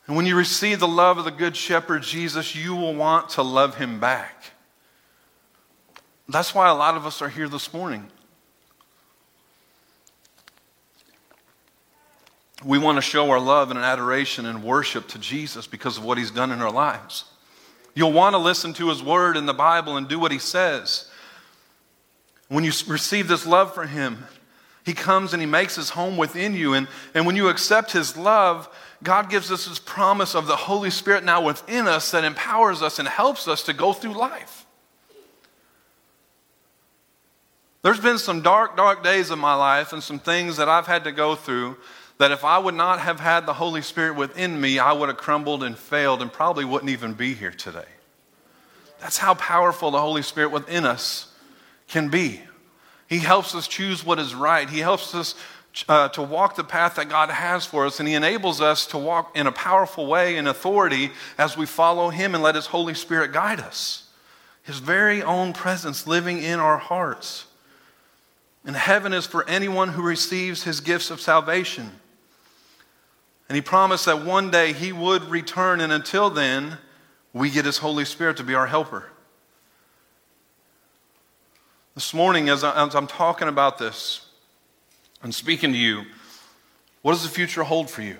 And 0.06 0.16
when 0.16 0.26
you 0.26 0.36
receive 0.36 0.78
the 0.78 0.88
love 0.88 1.18
of 1.18 1.24
the 1.24 1.30
Good 1.30 1.56
Shepherd 1.56 2.02
Jesus, 2.02 2.54
you 2.54 2.76
will 2.76 2.94
want 2.94 3.30
to 3.30 3.42
love 3.42 3.76
Him 3.76 3.98
back. 3.98 4.44
That's 6.28 6.54
why 6.54 6.68
a 6.68 6.74
lot 6.74 6.96
of 6.96 7.04
us 7.04 7.20
are 7.20 7.28
here 7.28 7.48
this 7.48 7.74
morning. 7.74 8.08
We 12.64 12.78
want 12.78 12.96
to 12.96 13.02
show 13.02 13.30
our 13.30 13.40
love 13.40 13.70
and 13.70 13.78
adoration 13.78 14.46
and 14.46 14.64
worship 14.64 15.08
to 15.08 15.18
Jesus 15.18 15.66
because 15.66 15.98
of 15.98 16.04
what 16.04 16.18
he's 16.18 16.30
done 16.30 16.50
in 16.50 16.60
our 16.60 16.70
lives. 16.70 17.24
You'll 17.94 18.12
want 18.12 18.34
to 18.34 18.38
listen 18.38 18.72
to 18.74 18.88
his 18.88 19.02
word 19.02 19.36
in 19.36 19.46
the 19.46 19.54
Bible 19.54 19.96
and 19.96 20.08
do 20.08 20.18
what 20.18 20.32
he 20.32 20.38
says. 20.38 21.08
When 22.48 22.64
you 22.64 22.72
receive 22.86 23.28
this 23.28 23.46
love 23.46 23.74
for 23.74 23.86
him, 23.86 24.24
He 24.84 24.92
comes 24.92 25.32
and 25.32 25.40
He 25.40 25.46
makes 25.46 25.76
His 25.76 25.90
home 25.90 26.16
within 26.16 26.54
you. 26.54 26.74
And, 26.74 26.88
and 27.14 27.26
when 27.26 27.36
you 27.36 27.48
accept 27.48 27.92
His 27.92 28.16
love, 28.16 28.68
God 29.02 29.30
gives 29.30 29.50
us 29.50 29.66
His 29.66 29.78
promise 29.78 30.34
of 30.34 30.46
the 30.46 30.56
Holy 30.56 30.90
Spirit 30.90 31.24
now 31.24 31.42
within 31.42 31.86
us 31.88 32.10
that 32.10 32.24
empowers 32.24 32.82
us 32.82 32.98
and 32.98 33.08
helps 33.08 33.48
us 33.48 33.62
to 33.64 33.72
go 33.72 33.92
through 33.92 34.12
life. 34.12 34.66
There's 37.82 38.00
been 38.00 38.18
some 38.18 38.40
dark, 38.40 38.76
dark 38.76 39.02
days 39.02 39.30
of 39.30 39.38
my 39.38 39.54
life 39.54 39.92
and 39.92 40.02
some 40.02 40.18
things 40.18 40.56
that 40.56 40.68
I've 40.68 40.86
had 40.86 41.04
to 41.04 41.12
go 41.12 41.34
through 41.34 41.76
that 42.18 42.30
if 42.30 42.44
I 42.44 42.58
would 42.58 42.74
not 42.74 43.00
have 43.00 43.20
had 43.20 43.46
the 43.46 43.54
Holy 43.54 43.82
Spirit 43.82 44.16
within 44.16 44.60
me, 44.60 44.78
I 44.78 44.92
would 44.92 45.08
have 45.08 45.18
crumbled 45.18 45.64
and 45.64 45.76
failed 45.76 46.22
and 46.22 46.32
probably 46.32 46.64
wouldn't 46.64 46.90
even 46.90 47.14
be 47.14 47.34
here 47.34 47.50
today. 47.50 47.84
That's 49.00 49.18
how 49.18 49.34
powerful 49.34 49.90
the 49.90 50.00
Holy 50.00 50.22
Spirit 50.22 50.50
within 50.50 50.84
us 50.86 51.32
can 51.88 52.08
be. 52.08 52.40
He 53.08 53.18
helps 53.18 53.54
us 53.54 53.68
choose 53.68 54.04
what 54.04 54.18
is 54.18 54.34
right. 54.34 54.68
He 54.70 54.78
helps 54.78 55.14
us 55.14 55.34
uh, 55.88 56.08
to 56.10 56.22
walk 56.22 56.56
the 56.56 56.64
path 56.64 56.94
that 56.96 57.08
God 57.08 57.30
has 57.30 57.66
for 57.66 57.84
us, 57.84 57.98
and 57.98 58.08
He 58.08 58.14
enables 58.14 58.60
us 58.60 58.86
to 58.88 58.98
walk 58.98 59.36
in 59.36 59.46
a 59.46 59.52
powerful 59.52 60.06
way 60.06 60.36
in 60.36 60.46
authority 60.46 61.10
as 61.36 61.56
we 61.56 61.66
follow 61.66 62.10
Him 62.10 62.34
and 62.34 62.42
let 62.42 62.54
His 62.54 62.66
Holy 62.66 62.94
Spirit 62.94 63.32
guide 63.32 63.60
us. 63.60 64.08
His 64.62 64.78
very 64.78 65.22
own 65.22 65.52
presence 65.52 66.06
living 66.06 66.42
in 66.42 66.60
our 66.60 66.78
hearts. 66.78 67.46
And 68.64 68.74
heaven 68.74 69.12
is 69.12 69.26
for 69.26 69.46
anyone 69.48 69.90
who 69.90 70.02
receives 70.02 70.62
His 70.62 70.80
gifts 70.80 71.10
of 71.10 71.20
salvation. 71.20 71.90
And 73.48 73.56
He 73.56 73.62
promised 73.62 74.06
that 74.06 74.24
one 74.24 74.50
day 74.50 74.72
He 74.72 74.92
would 74.92 75.24
return, 75.24 75.80
and 75.80 75.92
until 75.92 76.30
then, 76.30 76.78
we 77.32 77.50
get 77.50 77.64
His 77.64 77.78
Holy 77.78 78.04
Spirit 78.04 78.36
to 78.38 78.44
be 78.44 78.54
our 78.54 78.66
helper. 78.66 79.06
This 81.94 82.12
morning, 82.12 82.48
as, 82.48 82.64
I, 82.64 82.82
am 82.82 83.06
talking 83.06 83.46
about 83.46 83.78
this 83.78 84.26
and 85.22 85.34
speaking 85.34 85.72
to 85.72 85.78
you, 85.78 86.04
what 87.02 87.12
does 87.12 87.22
the 87.22 87.28
future 87.28 87.62
hold 87.62 87.88
for 87.88 88.02
you? 88.02 88.18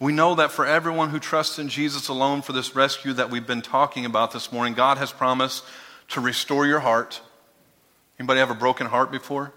We 0.00 0.12
know 0.12 0.36
that 0.36 0.52
for 0.52 0.64
everyone 0.64 1.10
who 1.10 1.18
trusts 1.18 1.58
in 1.58 1.68
Jesus 1.68 2.08
alone 2.08 2.42
for 2.42 2.52
this 2.52 2.74
rescue 2.76 3.12
that 3.14 3.30
we've 3.30 3.46
been 3.46 3.62
talking 3.62 4.04
about 4.04 4.32
this 4.32 4.52
morning, 4.52 4.74
God 4.74 4.96
has 4.98 5.10
promised 5.10 5.64
to 6.08 6.20
restore 6.20 6.66
your 6.66 6.80
heart. 6.80 7.20
Anybody 8.18 8.38
have 8.40 8.50
a 8.50 8.54
broken 8.54 8.86
heart 8.86 9.10
before? 9.10 9.52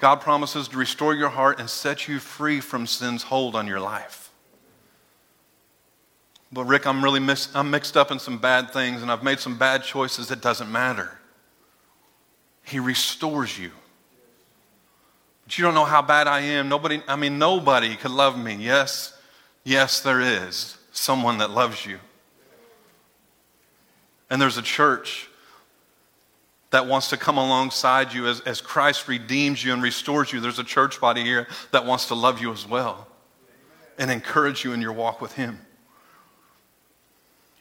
God 0.00 0.22
promises 0.22 0.66
to 0.68 0.78
restore 0.78 1.14
your 1.14 1.28
heart 1.28 1.60
and 1.60 1.68
set 1.68 2.08
you 2.08 2.18
free 2.18 2.60
from 2.60 2.86
sin's 2.86 3.22
hold 3.24 3.54
on 3.54 3.66
your 3.66 3.80
life. 3.80 4.30
But 6.50 6.64
Rick, 6.64 6.86
I'm 6.86 7.04
really 7.04 7.20
mis- 7.20 7.54
I'm 7.54 7.70
mixed 7.70 7.96
up 7.96 8.10
in 8.10 8.18
some 8.18 8.38
bad 8.38 8.72
things 8.72 9.02
and 9.02 9.12
I've 9.12 9.22
made 9.22 9.38
some 9.38 9.58
bad 9.58 9.84
choices. 9.84 10.30
It 10.30 10.40
doesn't 10.40 10.72
matter. 10.72 11.18
He 12.64 12.80
restores 12.80 13.58
you. 13.58 13.70
But 15.44 15.58
you 15.58 15.64
don't 15.64 15.74
know 15.74 15.84
how 15.84 16.02
bad 16.02 16.26
I 16.26 16.40
am. 16.40 16.68
Nobody, 16.68 17.02
I 17.06 17.16
mean, 17.16 17.38
nobody 17.38 17.94
could 17.96 18.10
love 18.10 18.38
me. 18.38 18.56
Yes, 18.58 19.16
yes, 19.64 20.00
there 20.00 20.20
is 20.20 20.78
someone 20.92 21.38
that 21.38 21.50
loves 21.50 21.84
you. 21.84 21.98
And 24.30 24.40
there's 24.40 24.56
a 24.56 24.62
church 24.62 25.29
that 26.70 26.86
wants 26.86 27.10
to 27.10 27.16
come 27.16 27.36
alongside 27.36 28.12
you 28.12 28.26
as, 28.26 28.40
as 28.40 28.60
Christ 28.60 29.08
redeems 29.08 29.64
you 29.64 29.72
and 29.72 29.82
restores 29.82 30.32
you. 30.32 30.40
There's 30.40 30.58
a 30.58 30.64
church 30.64 31.00
body 31.00 31.22
here 31.22 31.48
that 31.72 31.84
wants 31.84 32.06
to 32.06 32.14
love 32.14 32.40
you 32.40 32.52
as 32.52 32.66
well 32.66 33.08
and 33.98 34.10
encourage 34.10 34.64
you 34.64 34.72
in 34.72 34.80
your 34.80 34.92
walk 34.92 35.20
with 35.20 35.32
Him. 35.32 35.58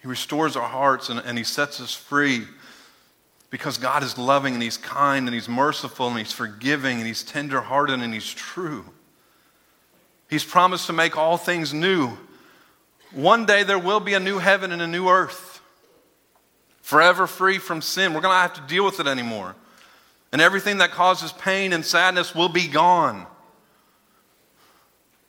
He 0.01 0.07
restores 0.07 0.55
our 0.55 0.68
hearts 0.68 1.10
and, 1.10 1.20
and 1.20 1.38
He 1.38 1.43
sets 1.43 1.82
us 1.82 1.93
free 1.93 2.43
because 3.49 3.78
God 3.78 4.03
is 4.03 4.18
loving 4.18 4.53
and 4.53 4.64
He's 4.64 4.78
kind 4.78 5.28
and 5.28 5.34
He's 5.34 5.49
merciful 5.49 6.07
and 6.07 6.18
He's 6.18 6.32
forgiving 6.32 6.99
and 6.99 7.07
He's 7.07 7.24
tenderhearted 7.24 7.99
and 7.99 8.14
He's 8.14 8.32
true. 8.32 8.86
He's 10.30 10.43
promised 10.43 10.86
to 10.88 10.93
make 10.93 11.18
all 11.18 11.38
things 11.38 11.74
new. 11.74 12.12
One 13.12 13.47
day 13.47 13.64
there 13.64 13.80
will 13.80 13.99
be 13.99 14.14
a 14.14 14.20
new 14.20 14.38
heaven 14.38 14.72
and 14.72 14.82
a 14.82 14.88
new 14.88 15.10
earth, 15.10 15.49
forever 16.90 17.28
free 17.28 17.60
from 17.60 17.84
sin. 17.84 18.16
We're 18.16 18.22
going 18.22 18.34
to 18.34 18.42
have 18.42 18.54
to 18.54 18.62
deal 18.62 18.84
with 18.84 19.00
it 19.00 19.06
anymore. 19.06 19.56
And 20.32 20.42
everything 20.42 20.80
that 20.80 20.90
causes 20.90 21.32
pain 21.32 21.72
and 21.72 21.86
sadness 21.86 22.34
will 22.34 22.50
be 22.50 22.68
gone 22.68 23.28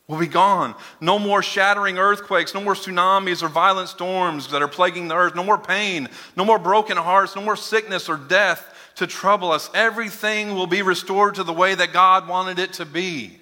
will 0.08 0.18
be 0.18 0.26
gone. 0.26 0.74
No 1.00 1.20
more 1.20 1.40
shattering 1.40 1.96
earthquakes, 1.96 2.52
no 2.52 2.60
more 2.60 2.74
tsunamis 2.74 3.44
or 3.44 3.48
violent 3.48 3.88
storms 3.88 4.50
that 4.50 4.60
are 4.60 4.66
plaguing 4.66 5.06
the 5.06 5.14
earth, 5.14 5.36
no 5.36 5.44
more 5.44 5.56
pain, 5.56 6.08
no 6.34 6.44
more 6.44 6.58
broken 6.58 6.96
hearts, 6.96 7.36
no 7.36 7.42
more 7.42 7.54
sickness 7.54 8.08
or 8.08 8.16
death 8.16 8.90
to 8.96 9.06
trouble 9.06 9.52
us. 9.52 9.70
Everything 9.72 10.56
will 10.56 10.66
be 10.66 10.82
restored 10.82 11.36
to 11.36 11.44
the 11.44 11.52
way 11.52 11.76
that 11.76 11.92
God 11.92 12.26
wanted 12.26 12.58
it 12.58 12.72
to 12.72 12.84
be. 12.84 13.38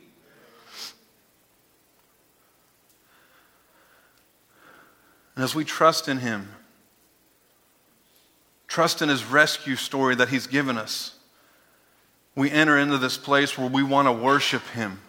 And 5.37 5.43
as 5.43 5.55
we 5.55 5.64
trust 5.64 6.07
in 6.07 6.19
Him, 6.19 6.51
trust 8.69 9.03
in 9.03 9.09
His 9.09 9.25
rescue 9.25 9.75
story 9.75 10.14
that 10.14 10.29
He's 10.29 10.47
given 10.47 10.79
us, 10.79 11.14
we 12.37 12.51
enter 12.51 12.79
into 12.79 12.99
this 12.99 13.19
place 13.19 13.59
where 13.59 13.69
we 13.69 13.83
want 13.83 14.07
to 14.07 14.12
worship 14.12 14.62
Him 14.69 15.01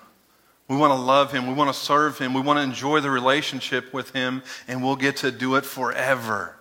we 0.70 0.78
want 0.78 0.92
to 0.92 1.00
love 1.00 1.32
him. 1.32 1.48
We 1.48 1.54
want 1.54 1.74
to 1.74 1.80
serve 1.80 2.20
him. 2.20 2.34
We 2.36 2.42
want 2.42 2.58
to 2.58 2.64
enjoy 2.64 3.00
the 3.00 3.10
relationship 3.10 3.92
with 3.92 4.12
him, 4.12 4.44
and 4.68 4.84
we'll 4.84 4.96
get 4.96 5.18
to 5.18 5.32
do 5.32 5.56
it 5.56 5.66
forever 5.66 6.56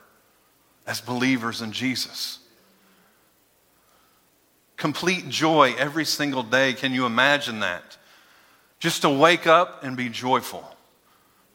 as 0.87 1.03
believers 1.03 1.61
in 1.61 1.73
Jesus. 1.73 2.39
Complete 4.79 5.29
joy 5.29 5.75
every 5.77 6.07
single 6.07 6.43
day. 6.43 6.73
Can 6.73 6.95
you 6.95 7.05
imagine 7.05 7.61
that? 7.61 7.99
Just 8.81 9.03
to 9.03 9.11
wake 9.11 9.47
up 9.47 9.85
and 9.85 9.95
be 9.95 10.09
joyful, 10.09 10.65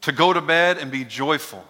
to 0.02 0.12
go 0.12 0.32
to 0.32 0.40
bed 0.40 0.78
and 0.78 0.92
be 0.92 1.04
joyful, 1.04 1.64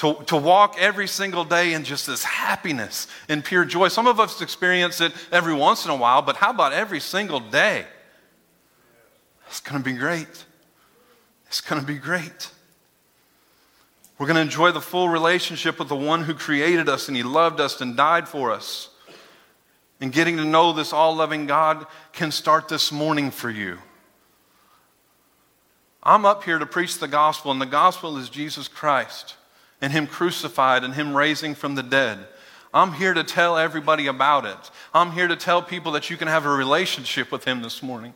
to, 0.00 0.14
to 0.28 0.36
walk 0.36 0.76
every 0.78 1.06
single 1.06 1.44
day 1.44 1.74
in 1.74 1.84
just 1.84 2.06
this 2.06 2.24
happiness 2.24 3.06
and 3.28 3.44
pure 3.44 3.66
joy. 3.66 3.88
Some 3.88 4.06
of 4.06 4.18
us 4.18 4.40
experience 4.40 5.02
it 5.02 5.12
every 5.30 5.52
once 5.52 5.84
in 5.84 5.90
a 5.90 5.96
while, 5.96 6.22
but 6.22 6.36
how 6.36 6.48
about 6.48 6.72
every 6.72 7.00
single 7.00 7.38
day? 7.38 7.84
It's 9.46 9.60
going 9.60 9.82
to 9.82 9.84
be 9.84 9.94
great. 9.94 10.46
It's 11.48 11.60
going 11.60 11.82
to 11.82 11.86
be 11.86 11.98
great. 11.98 12.50
We're 14.16 14.26
going 14.26 14.36
to 14.36 14.40
enjoy 14.40 14.72
the 14.72 14.80
full 14.80 15.10
relationship 15.10 15.78
with 15.78 15.88
the 15.88 15.96
one 15.96 16.24
who 16.24 16.32
created 16.32 16.88
us 16.88 17.08
and 17.08 17.16
he 17.16 17.22
loved 17.22 17.60
us 17.60 17.82
and 17.82 17.94
died 17.94 18.26
for 18.26 18.52
us. 18.52 18.88
And 20.00 20.10
getting 20.10 20.38
to 20.38 20.46
know 20.46 20.72
this 20.72 20.94
all 20.94 21.14
loving 21.14 21.44
God 21.46 21.84
can 22.14 22.32
start 22.32 22.68
this 22.68 22.90
morning 22.90 23.30
for 23.30 23.50
you. 23.50 23.76
I'm 26.02 26.24
up 26.24 26.44
here 26.44 26.58
to 26.58 26.64
preach 26.64 26.98
the 26.98 27.08
gospel, 27.08 27.52
and 27.52 27.60
the 27.60 27.66
gospel 27.66 28.16
is 28.16 28.30
Jesus 28.30 28.66
Christ 28.66 29.36
and 29.80 29.92
Him 29.92 30.06
crucified 30.06 30.84
and 30.84 30.94
Him 30.94 31.16
raising 31.16 31.54
from 31.54 31.74
the 31.74 31.82
dead. 31.82 32.26
I'm 32.72 32.92
here 32.92 33.14
to 33.14 33.24
tell 33.24 33.58
everybody 33.58 34.06
about 34.06 34.44
it. 34.44 34.70
I'm 34.94 35.12
here 35.12 35.26
to 35.26 35.36
tell 35.36 35.60
people 35.62 35.92
that 35.92 36.10
you 36.10 36.16
can 36.16 36.28
have 36.28 36.46
a 36.46 36.50
relationship 36.50 37.32
with 37.32 37.44
Him 37.44 37.62
this 37.62 37.82
morning. 37.82 38.14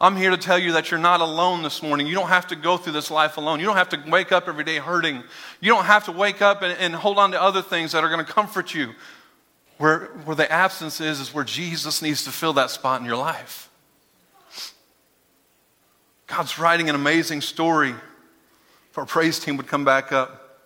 I'm 0.00 0.16
here 0.16 0.30
to 0.30 0.38
tell 0.38 0.58
you 0.58 0.72
that 0.72 0.90
you're 0.90 0.98
not 0.98 1.20
alone 1.20 1.62
this 1.62 1.82
morning. 1.82 2.06
You 2.06 2.14
don't 2.14 2.28
have 2.28 2.46
to 2.46 2.56
go 2.56 2.78
through 2.78 2.94
this 2.94 3.10
life 3.10 3.36
alone. 3.36 3.60
You 3.60 3.66
don't 3.66 3.76
have 3.76 3.90
to 3.90 4.02
wake 4.08 4.32
up 4.32 4.48
every 4.48 4.64
day 4.64 4.78
hurting. 4.78 5.22
You 5.60 5.72
don't 5.72 5.84
have 5.84 6.06
to 6.06 6.12
wake 6.12 6.40
up 6.40 6.62
and, 6.62 6.76
and 6.78 6.94
hold 6.94 7.18
on 7.18 7.32
to 7.32 7.40
other 7.40 7.60
things 7.60 7.92
that 7.92 8.02
are 8.02 8.08
going 8.08 8.24
to 8.24 8.32
comfort 8.32 8.72
you. 8.72 8.94
Where, 9.76 10.06
where 10.24 10.36
the 10.36 10.50
absence 10.50 11.00
is, 11.00 11.20
is 11.20 11.34
where 11.34 11.44
Jesus 11.44 12.00
needs 12.00 12.24
to 12.24 12.30
fill 12.30 12.54
that 12.54 12.70
spot 12.70 13.00
in 13.00 13.06
your 13.06 13.16
life. 13.16 13.68
God's 16.26 16.58
writing 16.58 16.88
an 16.88 16.94
amazing 16.94 17.42
story. 17.42 17.94
If 18.90 18.98
our 18.98 19.06
praise 19.06 19.38
team 19.38 19.56
would 19.56 19.66
come 19.66 19.84
back 19.84 20.12
up. 20.12 20.58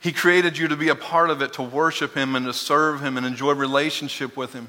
He 0.00 0.12
created 0.12 0.56
you 0.56 0.68
to 0.68 0.76
be 0.76 0.88
a 0.88 0.94
part 0.94 1.30
of 1.30 1.42
it, 1.42 1.52
to 1.54 1.62
worship 1.62 2.14
Him 2.14 2.36
and 2.36 2.46
to 2.46 2.52
serve 2.52 3.00
Him 3.02 3.16
and 3.16 3.26
enjoy 3.26 3.52
relationship 3.52 4.36
with 4.36 4.52
Him. 4.52 4.68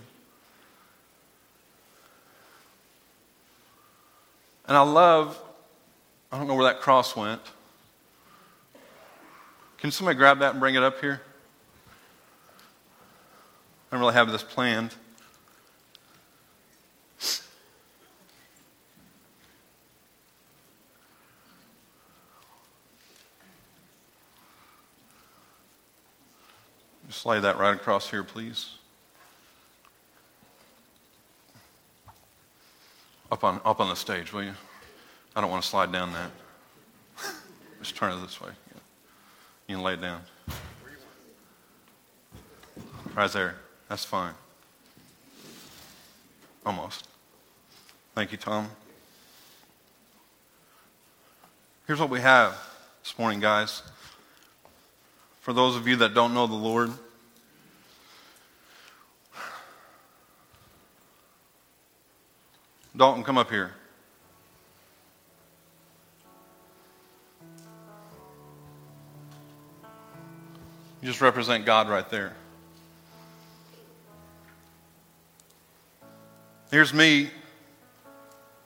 And 4.68 4.76
I 4.76 4.82
love, 4.82 5.40
I 6.32 6.38
don't 6.38 6.48
know 6.48 6.56
where 6.56 6.72
that 6.72 6.82
cross 6.82 7.16
went. 7.16 7.42
Can 9.78 9.92
somebody 9.92 10.18
grab 10.18 10.40
that 10.40 10.52
and 10.52 10.60
bring 10.60 10.76
it 10.76 10.84
up 10.84 11.00
here? 11.00 11.22
I 13.92 13.96
don't 13.96 14.02
really 14.02 14.14
have 14.14 14.32
this 14.32 14.44
planned. 14.44 14.94
Lay 27.26 27.40
that 27.40 27.58
right 27.58 27.76
across 27.76 28.10
here, 28.10 28.24
please. 28.24 28.76
Up 33.32 33.44
on, 33.44 33.60
up 33.66 33.80
on 33.80 33.90
the 33.90 33.96
stage, 33.96 34.32
will 34.32 34.44
you? 34.44 34.54
I 35.36 35.42
don't 35.42 35.50
want 35.50 35.64
to 35.64 35.70
slide 35.70 35.92
down 35.92 36.14
that. 36.14 36.32
Just 37.80 37.96
turn 37.96 38.12
it 38.12 38.22
this 38.22 38.40
way. 38.42 38.50
You 39.68 39.76
can 39.76 39.84
lay 39.84 39.94
it 39.94 40.02
down. 40.02 40.22
Right 43.16 43.32
there. 43.32 43.56
That's 43.88 44.06
fine. 44.06 44.34
Almost. 46.66 47.08
Thank 48.16 48.32
you, 48.32 48.38
Tom. 48.38 48.70
Here's 51.86 52.00
what 52.00 52.10
we 52.10 52.22
have 52.22 52.56
this 53.04 53.18
morning, 53.18 53.40
guys. 53.40 53.82
For 55.40 55.54
those 55.54 55.76
of 55.76 55.88
you 55.88 55.96
that 55.98 56.14
don't 56.14 56.34
know 56.34 56.48
the 56.48 56.54
Lord, 56.54 56.92
Dalton, 62.96 63.24
come 63.24 63.38
up 63.38 63.50
here. 63.50 63.72
You 71.02 71.08
just 71.08 71.22
represent 71.22 71.66
God 71.66 71.88
right 71.88 72.10
there. 72.10 72.36
Here's 76.72 76.94
me. 76.94 77.30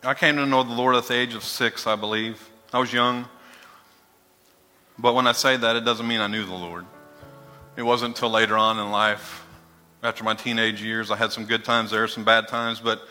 I 0.04 0.16
came 0.16 0.36
to 0.38 0.46
know 0.46 0.64
the 0.64 0.74
Lord 0.74 0.96
at 0.96 1.08
the 1.08 1.14
age 1.14 1.36
of 1.36 1.44
six, 1.44 1.86
I 1.86 1.96
believe. 1.96 2.50
I 2.74 2.80
was 2.80 2.92
young. 2.92 3.26
But 4.98 5.14
when 5.16 5.28
I 5.28 5.32
say 5.32 5.58
that, 5.58 5.76
it 5.76 5.86
doesn't 5.86 6.08
mean 6.08 6.22
I 6.22 6.28
knew 6.28 6.46
the 6.46 6.54
Lord. 6.54 6.86
It 7.76 7.82
wasn't 7.84 8.16
until 8.16 8.30
later 8.30 8.56
on 8.58 8.78
in 8.80 8.92
life, 8.92 9.46
after 10.04 10.24
my 10.24 10.36
teenage 10.36 10.82
years, 10.82 11.10
I 11.10 11.16
had 11.16 11.32
some 11.32 11.46
good 11.46 11.64
times 11.64 11.92
there, 11.92 12.08
some 12.08 12.24
bad 12.24 12.48
times. 12.48 12.80
But 12.80 13.02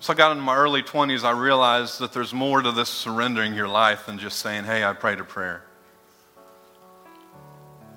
so 0.00 0.12
I 0.12 0.16
got 0.16 0.30
into 0.30 0.44
my 0.44 0.56
early 0.56 0.82
20s, 0.82 1.24
I 1.24 1.32
realized 1.32 1.98
that 1.98 2.12
there's 2.12 2.32
more 2.32 2.62
to 2.62 2.70
this 2.70 2.88
surrendering 2.88 3.54
your 3.54 3.68
life 3.68 4.06
than 4.06 4.18
just 4.18 4.38
saying, 4.38 4.64
hey, 4.64 4.84
I 4.84 4.92
prayed 4.92 5.18
a 5.18 5.24
prayer. 5.24 5.64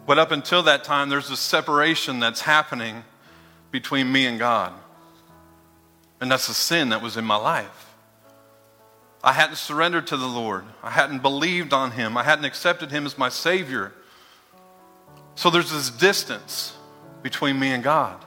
But 0.07 0.17
up 0.17 0.31
until 0.31 0.63
that 0.63 0.83
time, 0.83 1.09
there's 1.09 1.29
this 1.29 1.39
separation 1.39 2.19
that's 2.19 2.41
happening 2.41 3.03
between 3.69 4.11
me 4.11 4.25
and 4.25 4.39
God. 4.39 4.73
And 6.19 6.31
that's 6.31 6.49
a 6.49 6.53
sin 6.53 6.89
that 6.89 7.01
was 7.01 7.17
in 7.17 7.23
my 7.23 7.35
life. 7.35 7.90
I 9.23 9.33
hadn't 9.33 9.57
surrendered 9.57 10.07
to 10.07 10.17
the 10.17 10.27
Lord. 10.27 10.65
I 10.81 10.89
hadn't 10.89 11.21
believed 11.21 11.73
on 11.73 11.91
Him. 11.91 12.17
I 12.17 12.23
hadn't 12.23 12.45
accepted 12.45 12.91
Him 12.91 13.05
as 13.05 13.17
my 13.17 13.29
Savior. 13.29 13.93
So 15.35 15.49
there's 15.49 15.71
this 15.71 15.89
distance 15.89 16.75
between 17.21 17.59
me 17.59 17.71
and 17.71 17.83
God 17.83 18.25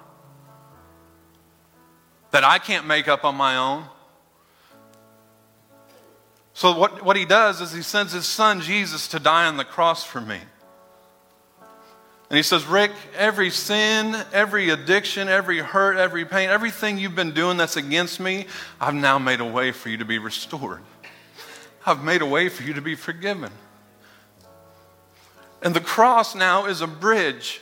that 2.31 2.45
I 2.45 2.59
can't 2.59 2.87
make 2.87 3.09
up 3.09 3.25
on 3.25 3.37
my 3.37 3.57
own. 3.57 3.87
So, 6.53 6.77
what, 6.77 7.05
what 7.05 7.17
He 7.17 7.25
does 7.25 7.61
is 7.61 7.73
He 7.73 7.83
sends 7.83 8.13
His 8.13 8.27
Son 8.27 8.61
Jesus 8.61 9.09
to 9.09 9.19
die 9.19 9.47
on 9.47 9.57
the 9.57 9.65
cross 9.65 10.05
for 10.05 10.21
me. 10.21 10.41
And 12.35 12.39
he 12.41 12.43
says, 12.43 12.67
Rick, 12.67 12.91
every 13.17 13.49
sin, 13.49 14.17
every 14.33 14.71
addiction, 14.71 15.29
every 15.29 15.61
hurt, 15.61 15.99
every 15.99 16.25
pain, 16.25 16.51
everything 16.51 16.99
you've 16.99 17.15
been 17.15 17.31
doing 17.31 17.57
that's 17.57 17.77
against 17.77 18.19
me, 18.19 18.47
I've 18.81 18.97
now 18.97 19.21
made 19.21 19.39
a 19.39 19.45
way 19.45 19.71
for 19.71 19.89
you 19.89 19.99
to 19.99 20.05
be 20.05 20.19
restored. 20.19 20.81
I've 21.87 22.03
made 22.03 22.23
a 22.23 22.27
way 22.27 22.49
for 22.49 22.65
you 22.65 22.75
to 22.75 22.81
be 22.81 22.97
forgiven. 22.97 23.53
And 25.63 25.77
the 25.77 25.81
cross 25.81 26.35
now 26.35 26.67
is 26.67 26.81
a 26.81 26.89
bridge. 26.89 27.61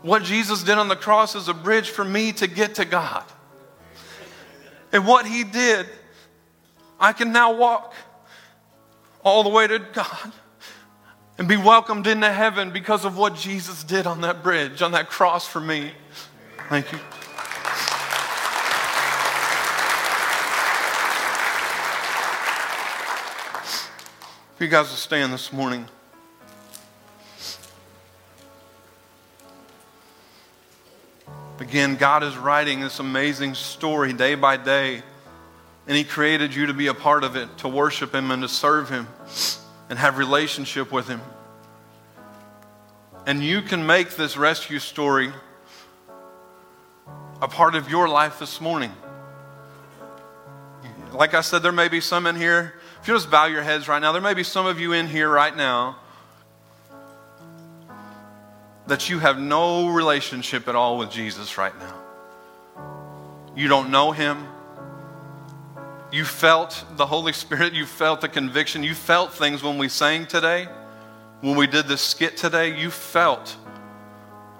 What 0.00 0.22
Jesus 0.22 0.62
did 0.62 0.78
on 0.78 0.88
the 0.88 0.96
cross 0.96 1.34
is 1.34 1.48
a 1.48 1.54
bridge 1.54 1.90
for 1.90 2.02
me 2.02 2.32
to 2.32 2.46
get 2.46 2.76
to 2.76 2.86
God. 2.86 3.24
And 4.90 5.06
what 5.06 5.26
he 5.26 5.44
did, 5.44 5.84
I 6.98 7.12
can 7.12 7.30
now 7.30 7.54
walk 7.54 7.92
all 9.22 9.42
the 9.42 9.50
way 9.50 9.66
to 9.66 9.80
God 9.80 10.32
and 11.42 11.48
be 11.48 11.56
welcomed 11.56 12.06
into 12.06 12.32
heaven 12.32 12.70
because 12.70 13.04
of 13.04 13.18
what 13.18 13.34
Jesus 13.34 13.82
did 13.82 14.06
on 14.06 14.20
that 14.20 14.44
bridge, 14.44 14.80
on 14.80 14.92
that 14.92 15.10
cross 15.10 15.44
for 15.44 15.58
me. 15.58 15.90
Thank 16.68 16.92
you. 16.92 16.98
If 24.54 24.60
you 24.60 24.68
guys 24.68 24.88
will 24.88 24.94
stand 24.94 25.32
this 25.32 25.52
morning. 25.52 25.86
Again, 31.58 31.96
God 31.96 32.22
is 32.22 32.36
writing 32.36 32.78
this 32.78 33.00
amazing 33.00 33.54
story 33.54 34.12
day 34.12 34.36
by 34.36 34.56
day, 34.56 35.02
and 35.88 35.96
He 35.96 36.04
created 36.04 36.54
you 36.54 36.66
to 36.66 36.72
be 36.72 36.86
a 36.86 36.94
part 36.94 37.24
of 37.24 37.34
it, 37.34 37.58
to 37.58 37.68
worship 37.68 38.14
Him 38.14 38.30
and 38.30 38.42
to 38.42 38.48
serve 38.48 38.90
Him 38.90 39.08
and 39.92 39.98
have 39.98 40.16
relationship 40.16 40.90
with 40.90 41.06
him. 41.06 41.20
And 43.26 43.44
you 43.44 43.60
can 43.60 43.84
make 43.84 44.16
this 44.16 44.38
rescue 44.38 44.78
story 44.78 45.30
a 47.42 47.46
part 47.46 47.74
of 47.74 47.90
your 47.90 48.08
life 48.08 48.38
this 48.38 48.58
morning. 48.58 48.90
Like 51.12 51.34
I 51.34 51.42
said, 51.42 51.62
there 51.62 51.72
may 51.72 51.88
be 51.88 52.00
some 52.00 52.26
in 52.26 52.36
here. 52.36 52.72
If 53.02 53.08
you 53.08 53.12
just 53.12 53.30
bow 53.30 53.44
your 53.44 53.62
heads 53.62 53.86
right 53.86 54.00
now, 54.00 54.12
there 54.12 54.22
may 54.22 54.32
be 54.32 54.44
some 54.44 54.64
of 54.64 54.80
you 54.80 54.94
in 54.94 55.08
here 55.08 55.28
right 55.28 55.54
now 55.54 55.98
that 58.86 59.10
you 59.10 59.18
have 59.18 59.38
no 59.38 59.88
relationship 59.88 60.68
at 60.68 60.74
all 60.74 60.96
with 60.96 61.10
Jesus 61.10 61.58
right 61.58 61.78
now. 61.78 61.94
You 63.54 63.68
don't 63.68 63.90
know 63.90 64.12
him. 64.12 64.48
You 66.12 66.26
felt 66.26 66.84
the 66.96 67.06
Holy 67.06 67.32
Spirit. 67.32 67.72
You 67.72 67.86
felt 67.86 68.20
the 68.20 68.28
conviction. 68.28 68.84
You 68.84 68.94
felt 68.94 69.32
things 69.32 69.62
when 69.62 69.78
we 69.78 69.88
sang 69.88 70.26
today, 70.26 70.68
when 71.40 71.56
we 71.56 71.66
did 71.66 71.88
this 71.88 72.02
skit 72.02 72.36
today. 72.36 72.78
You 72.78 72.90
felt 72.90 73.56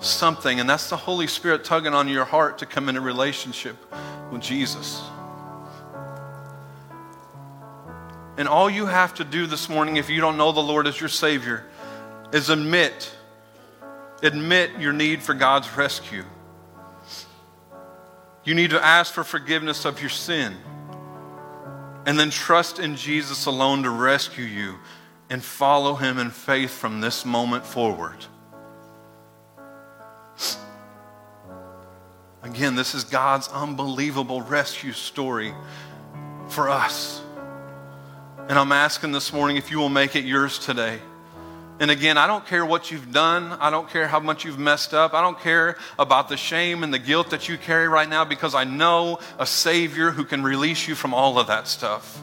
something, 0.00 0.58
and 0.58 0.68
that's 0.68 0.88
the 0.88 0.96
Holy 0.96 1.26
Spirit 1.26 1.62
tugging 1.62 1.92
on 1.92 2.08
your 2.08 2.24
heart 2.24 2.56
to 2.58 2.66
come 2.66 2.88
into 2.88 3.02
relationship 3.02 3.76
with 4.32 4.40
Jesus. 4.40 5.02
And 8.38 8.48
all 8.48 8.70
you 8.70 8.86
have 8.86 9.12
to 9.14 9.24
do 9.24 9.46
this 9.46 9.68
morning, 9.68 9.98
if 9.98 10.08
you 10.08 10.22
don't 10.22 10.38
know 10.38 10.52
the 10.52 10.60
Lord 10.60 10.86
as 10.86 10.98
your 10.98 11.10
Savior, 11.10 11.66
is 12.32 12.48
admit, 12.48 13.14
admit 14.22 14.70
your 14.78 14.94
need 14.94 15.22
for 15.22 15.34
God's 15.34 15.70
rescue. 15.76 16.24
You 18.42 18.54
need 18.54 18.70
to 18.70 18.82
ask 18.82 19.12
for 19.12 19.22
forgiveness 19.22 19.84
of 19.84 20.00
your 20.00 20.08
sin 20.08 20.56
and 22.06 22.18
then 22.18 22.30
trust 22.30 22.78
in 22.78 22.96
Jesus 22.96 23.46
alone 23.46 23.82
to 23.84 23.90
rescue 23.90 24.44
you 24.44 24.78
and 25.30 25.42
follow 25.42 25.94
him 25.94 26.18
in 26.18 26.30
faith 26.30 26.70
from 26.70 27.00
this 27.00 27.24
moment 27.24 27.64
forward. 27.64 28.26
Again, 32.42 32.74
this 32.74 32.94
is 32.94 33.04
God's 33.04 33.48
unbelievable 33.48 34.42
rescue 34.42 34.92
story 34.92 35.54
for 36.48 36.68
us. 36.68 37.22
And 38.48 38.58
I'm 38.58 38.72
asking 38.72 39.12
this 39.12 39.32
morning 39.32 39.56
if 39.56 39.70
you 39.70 39.78
will 39.78 39.88
make 39.88 40.16
it 40.16 40.24
yours 40.24 40.58
today. 40.58 40.98
And 41.80 41.90
again, 41.90 42.16
I 42.16 42.26
don't 42.26 42.46
care 42.46 42.64
what 42.64 42.90
you've 42.90 43.12
done. 43.12 43.52
I 43.60 43.70
don't 43.70 43.88
care 43.88 44.06
how 44.06 44.20
much 44.20 44.44
you've 44.44 44.58
messed 44.58 44.94
up. 44.94 45.14
I 45.14 45.20
don't 45.20 45.40
care 45.40 45.76
about 45.98 46.28
the 46.28 46.36
shame 46.36 46.82
and 46.84 46.92
the 46.92 46.98
guilt 46.98 47.30
that 47.30 47.48
you 47.48 47.58
carry 47.58 47.88
right 47.88 48.08
now 48.08 48.24
because 48.24 48.54
I 48.54 48.64
know 48.64 49.18
a 49.38 49.46
Savior 49.46 50.10
who 50.10 50.24
can 50.24 50.42
release 50.42 50.86
you 50.86 50.94
from 50.94 51.12
all 51.14 51.38
of 51.38 51.48
that 51.48 51.66
stuff. 51.66 52.22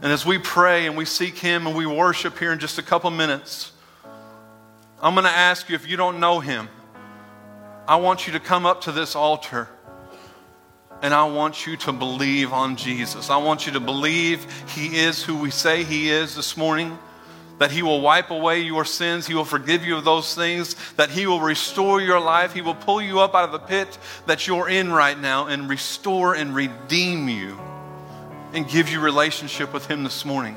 And 0.00 0.12
as 0.12 0.24
we 0.24 0.38
pray 0.38 0.86
and 0.86 0.96
we 0.96 1.04
seek 1.04 1.38
Him 1.38 1.66
and 1.66 1.76
we 1.76 1.84
worship 1.84 2.38
here 2.38 2.52
in 2.52 2.60
just 2.60 2.78
a 2.78 2.82
couple 2.82 3.10
minutes, 3.10 3.72
I'm 5.02 5.14
going 5.14 5.24
to 5.24 5.30
ask 5.30 5.68
you 5.68 5.74
if 5.74 5.88
you 5.88 5.96
don't 5.96 6.20
know 6.20 6.38
Him, 6.38 6.68
I 7.88 7.96
want 7.96 8.26
you 8.26 8.34
to 8.34 8.40
come 8.40 8.66
up 8.66 8.82
to 8.82 8.92
this 8.92 9.16
altar 9.16 9.68
and 11.02 11.14
I 11.14 11.24
want 11.24 11.66
you 11.66 11.76
to 11.78 11.92
believe 11.92 12.52
on 12.52 12.76
Jesus. 12.76 13.30
I 13.30 13.36
want 13.36 13.66
you 13.66 13.72
to 13.72 13.80
believe 13.80 14.46
He 14.74 14.96
is 14.96 15.22
who 15.22 15.36
we 15.36 15.50
say 15.50 15.84
He 15.84 16.10
is 16.10 16.34
this 16.34 16.56
morning. 16.56 16.98
That 17.58 17.70
He 17.70 17.82
will 17.82 18.00
wipe 18.00 18.30
away 18.30 18.60
your 18.60 18.84
sins. 18.84 19.26
He 19.26 19.34
will 19.34 19.44
forgive 19.44 19.84
you 19.84 19.96
of 19.96 20.04
those 20.04 20.34
things. 20.34 20.74
That 20.96 21.10
He 21.10 21.26
will 21.26 21.40
restore 21.40 22.00
your 22.00 22.20
life. 22.20 22.52
He 22.52 22.62
will 22.62 22.74
pull 22.74 23.00
you 23.00 23.20
up 23.20 23.34
out 23.34 23.44
of 23.44 23.52
the 23.52 23.58
pit 23.58 23.98
that 24.26 24.46
you're 24.46 24.68
in 24.68 24.92
right 24.92 25.18
now 25.18 25.46
and 25.46 25.68
restore 25.68 26.34
and 26.34 26.54
redeem 26.54 27.28
you 27.28 27.58
and 28.52 28.68
give 28.68 28.88
you 28.88 29.00
relationship 29.00 29.72
with 29.72 29.86
Him 29.86 30.02
this 30.02 30.24
morning. 30.24 30.56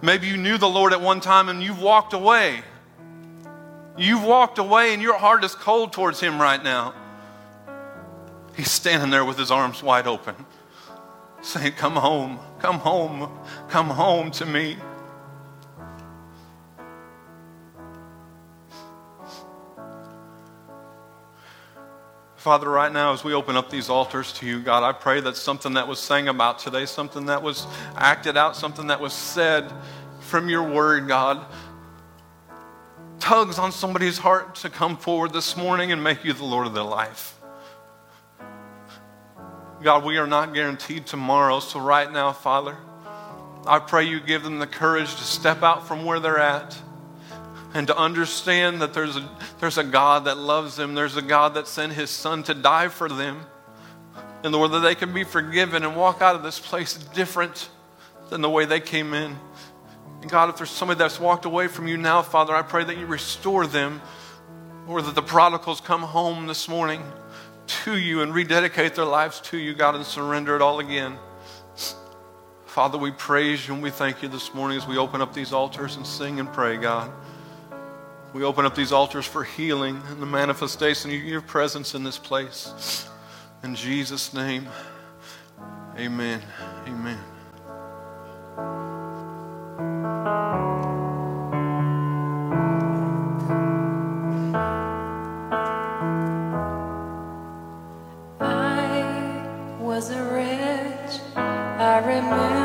Maybe 0.00 0.26
you 0.26 0.36
knew 0.36 0.58
the 0.58 0.68
Lord 0.68 0.92
at 0.92 1.00
one 1.00 1.20
time 1.20 1.48
and 1.48 1.62
you've 1.62 1.80
walked 1.80 2.12
away. 2.12 2.62
You've 3.96 4.24
walked 4.24 4.58
away 4.58 4.94
and 4.94 5.02
your 5.02 5.18
heart 5.18 5.44
is 5.44 5.54
cold 5.54 5.92
towards 5.92 6.20
Him 6.20 6.40
right 6.40 6.62
now. 6.62 6.94
He's 8.56 8.70
standing 8.70 9.10
there 9.10 9.24
with 9.24 9.38
his 9.38 9.50
arms 9.50 9.82
wide 9.82 10.06
open, 10.06 10.34
saying, 11.40 11.72
Come 11.72 11.94
home, 11.94 12.38
come 12.58 12.78
home, 12.78 13.30
come 13.68 13.88
home 13.88 14.30
to 14.32 14.46
me. 14.46 14.76
Father, 22.36 22.68
right 22.68 22.92
now, 22.92 23.12
as 23.12 23.22
we 23.22 23.34
open 23.34 23.56
up 23.56 23.70
these 23.70 23.88
altars 23.88 24.32
to 24.32 24.46
you, 24.46 24.60
God, 24.60 24.82
I 24.82 24.92
pray 24.92 25.20
that 25.20 25.36
something 25.36 25.74
that 25.74 25.86
was 25.86 26.00
sang 26.00 26.26
about 26.26 26.58
today, 26.58 26.86
something 26.86 27.26
that 27.26 27.40
was 27.40 27.68
acted 27.94 28.36
out, 28.36 28.56
something 28.56 28.88
that 28.88 29.00
was 29.00 29.12
said 29.12 29.72
from 30.18 30.48
your 30.48 30.64
word, 30.64 31.06
God, 31.06 31.46
tugs 33.20 33.60
on 33.60 33.70
somebody's 33.70 34.18
heart 34.18 34.56
to 34.56 34.70
come 34.70 34.96
forward 34.96 35.32
this 35.32 35.56
morning 35.56 35.92
and 35.92 36.02
make 36.02 36.24
you 36.24 36.32
the 36.32 36.44
Lord 36.44 36.66
of 36.66 36.74
their 36.74 36.82
life. 36.82 37.38
God, 39.82 40.04
we 40.04 40.16
are 40.18 40.28
not 40.28 40.54
guaranteed 40.54 41.06
tomorrow. 41.06 41.58
So, 41.58 41.80
right 41.80 42.10
now, 42.10 42.32
Father, 42.32 42.76
I 43.66 43.80
pray 43.80 44.04
you 44.04 44.20
give 44.20 44.44
them 44.44 44.60
the 44.60 44.66
courage 44.66 45.12
to 45.16 45.24
step 45.24 45.64
out 45.64 45.88
from 45.88 46.04
where 46.04 46.20
they're 46.20 46.38
at 46.38 46.78
and 47.74 47.88
to 47.88 47.96
understand 47.96 48.80
that 48.80 48.94
there's 48.94 49.16
a, 49.16 49.28
there's 49.58 49.78
a 49.78 49.84
God 49.84 50.26
that 50.26 50.36
loves 50.36 50.76
them. 50.76 50.94
There's 50.94 51.16
a 51.16 51.22
God 51.22 51.54
that 51.54 51.66
sent 51.66 51.94
his 51.94 52.10
son 52.10 52.44
to 52.44 52.54
die 52.54 52.88
for 52.88 53.08
them. 53.08 53.40
And 54.44 54.52
Lord, 54.52 54.70
that 54.70 54.80
they 54.80 54.94
can 54.94 55.12
be 55.12 55.24
forgiven 55.24 55.84
and 55.84 55.96
walk 55.96 56.22
out 56.22 56.36
of 56.36 56.44
this 56.44 56.60
place 56.60 56.94
different 56.94 57.68
than 58.30 58.40
the 58.40 58.50
way 58.50 58.64
they 58.64 58.80
came 58.80 59.14
in. 59.14 59.36
And 60.20 60.30
God, 60.30 60.48
if 60.48 60.58
there's 60.58 60.70
somebody 60.70 60.98
that's 60.98 61.18
walked 61.18 61.44
away 61.44 61.66
from 61.66 61.88
you 61.88 61.96
now, 61.96 62.22
Father, 62.22 62.54
I 62.54 62.62
pray 62.62 62.84
that 62.84 62.98
you 62.98 63.06
restore 63.06 63.66
them 63.66 64.00
or 64.86 65.02
that 65.02 65.16
the 65.16 65.22
prodigals 65.22 65.80
come 65.80 66.02
home 66.02 66.46
this 66.46 66.68
morning 66.68 67.02
to 67.84 67.96
you 67.96 68.22
and 68.22 68.34
rededicate 68.34 68.94
their 68.94 69.04
lives 69.04 69.40
to 69.40 69.56
you, 69.56 69.74
God, 69.74 69.94
and 69.94 70.04
surrender 70.04 70.54
it 70.56 70.62
all 70.62 70.80
again. 70.80 71.16
Father, 72.66 72.96
we 72.96 73.10
praise 73.10 73.68
you 73.68 73.74
and 73.74 73.82
we 73.82 73.90
thank 73.90 74.22
you 74.22 74.28
this 74.28 74.54
morning 74.54 74.78
as 74.78 74.86
we 74.86 74.96
open 74.96 75.20
up 75.20 75.34
these 75.34 75.52
altars 75.52 75.96
and 75.96 76.06
sing 76.06 76.40
and 76.40 76.50
pray, 76.52 76.76
God. 76.76 77.10
We 78.32 78.44
open 78.44 78.64
up 78.64 78.74
these 78.74 78.92
altars 78.92 79.26
for 79.26 79.44
healing 79.44 80.00
and 80.08 80.22
the 80.22 80.26
manifestation 80.26 81.10
of 81.10 81.16
your 81.16 81.42
presence 81.42 81.94
in 81.94 82.02
this 82.02 82.16
place. 82.16 83.08
In 83.62 83.74
Jesus' 83.74 84.32
name, 84.32 84.66
amen. 85.98 86.40
Amen. 86.86 87.18
Was 100.02 100.10
a 100.10 100.24
wretch. 100.24 101.20
I 101.36 101.98
remember 101.98 102.61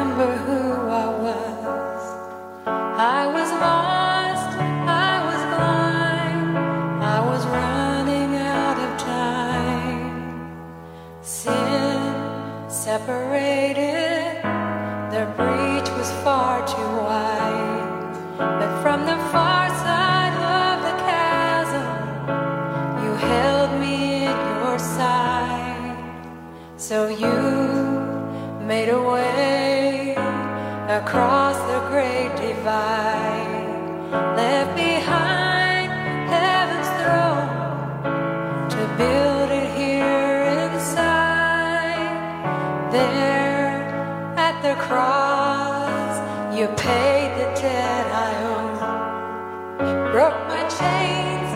So 26.87 27.09
you 27.09 27.37
made 28.65 28.87
a 28.87 29.01
way 29.01 30.15
across 30.87 31.57
the 31.69 31.79
great 31.89 32.31
divide, 32.37 34.07
left 34.37 34.73
behind 34.73 35.91
heaven's 36.31 36.91
throne 37.01 37.49
to 38.69 38.81
build 38.95 39.49
it 39.51 39.67
here 39.75 40.43
inside. 40.63 42.07
There 42.93 43.83
at 44.37 44.55
the 44.61 44.75
cross, 44.81 46.13
you 46.57 46.67
paid 46.67 47.29
the 47.35 47.47
debt 47.59 48.07
I 48.27 48.31
owe, 48.53 50.11
broke 50.13 50.39
my 50.47 50.63
chains, 50.79 51.49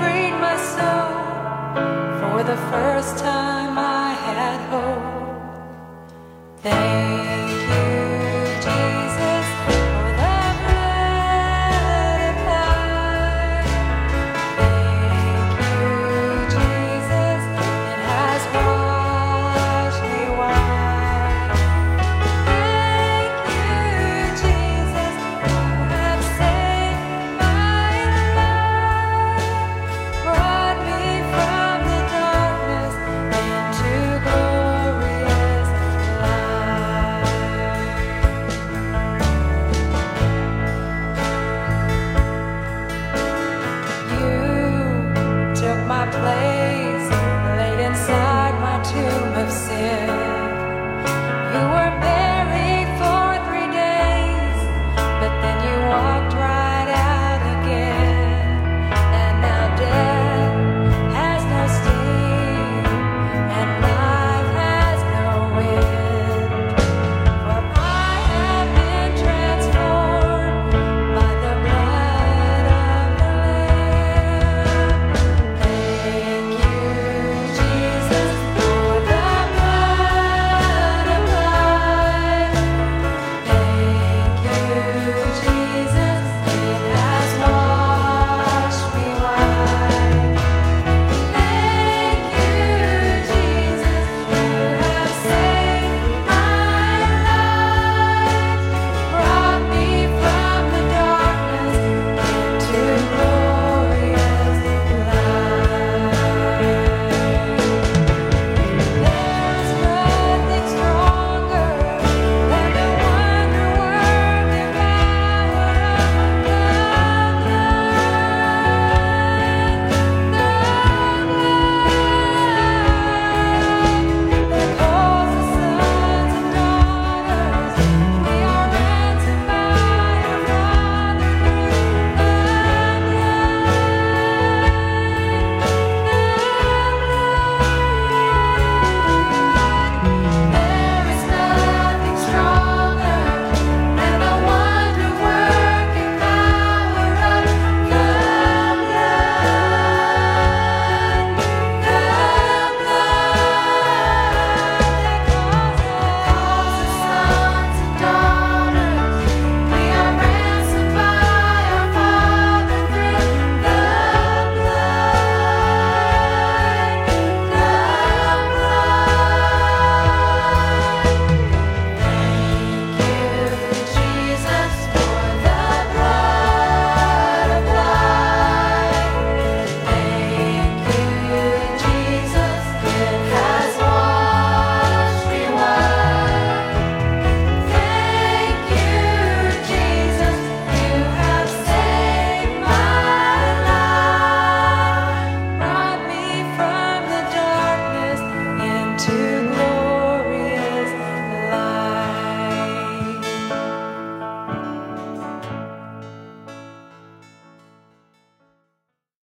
freed 0.00 0.36
my 0.46 0.56
soul. 0.72 1.12
For 2.20 2.42
the 2.42 2.56
first 2.72 3.18
time 3.18 3.76
I 3.76 3.87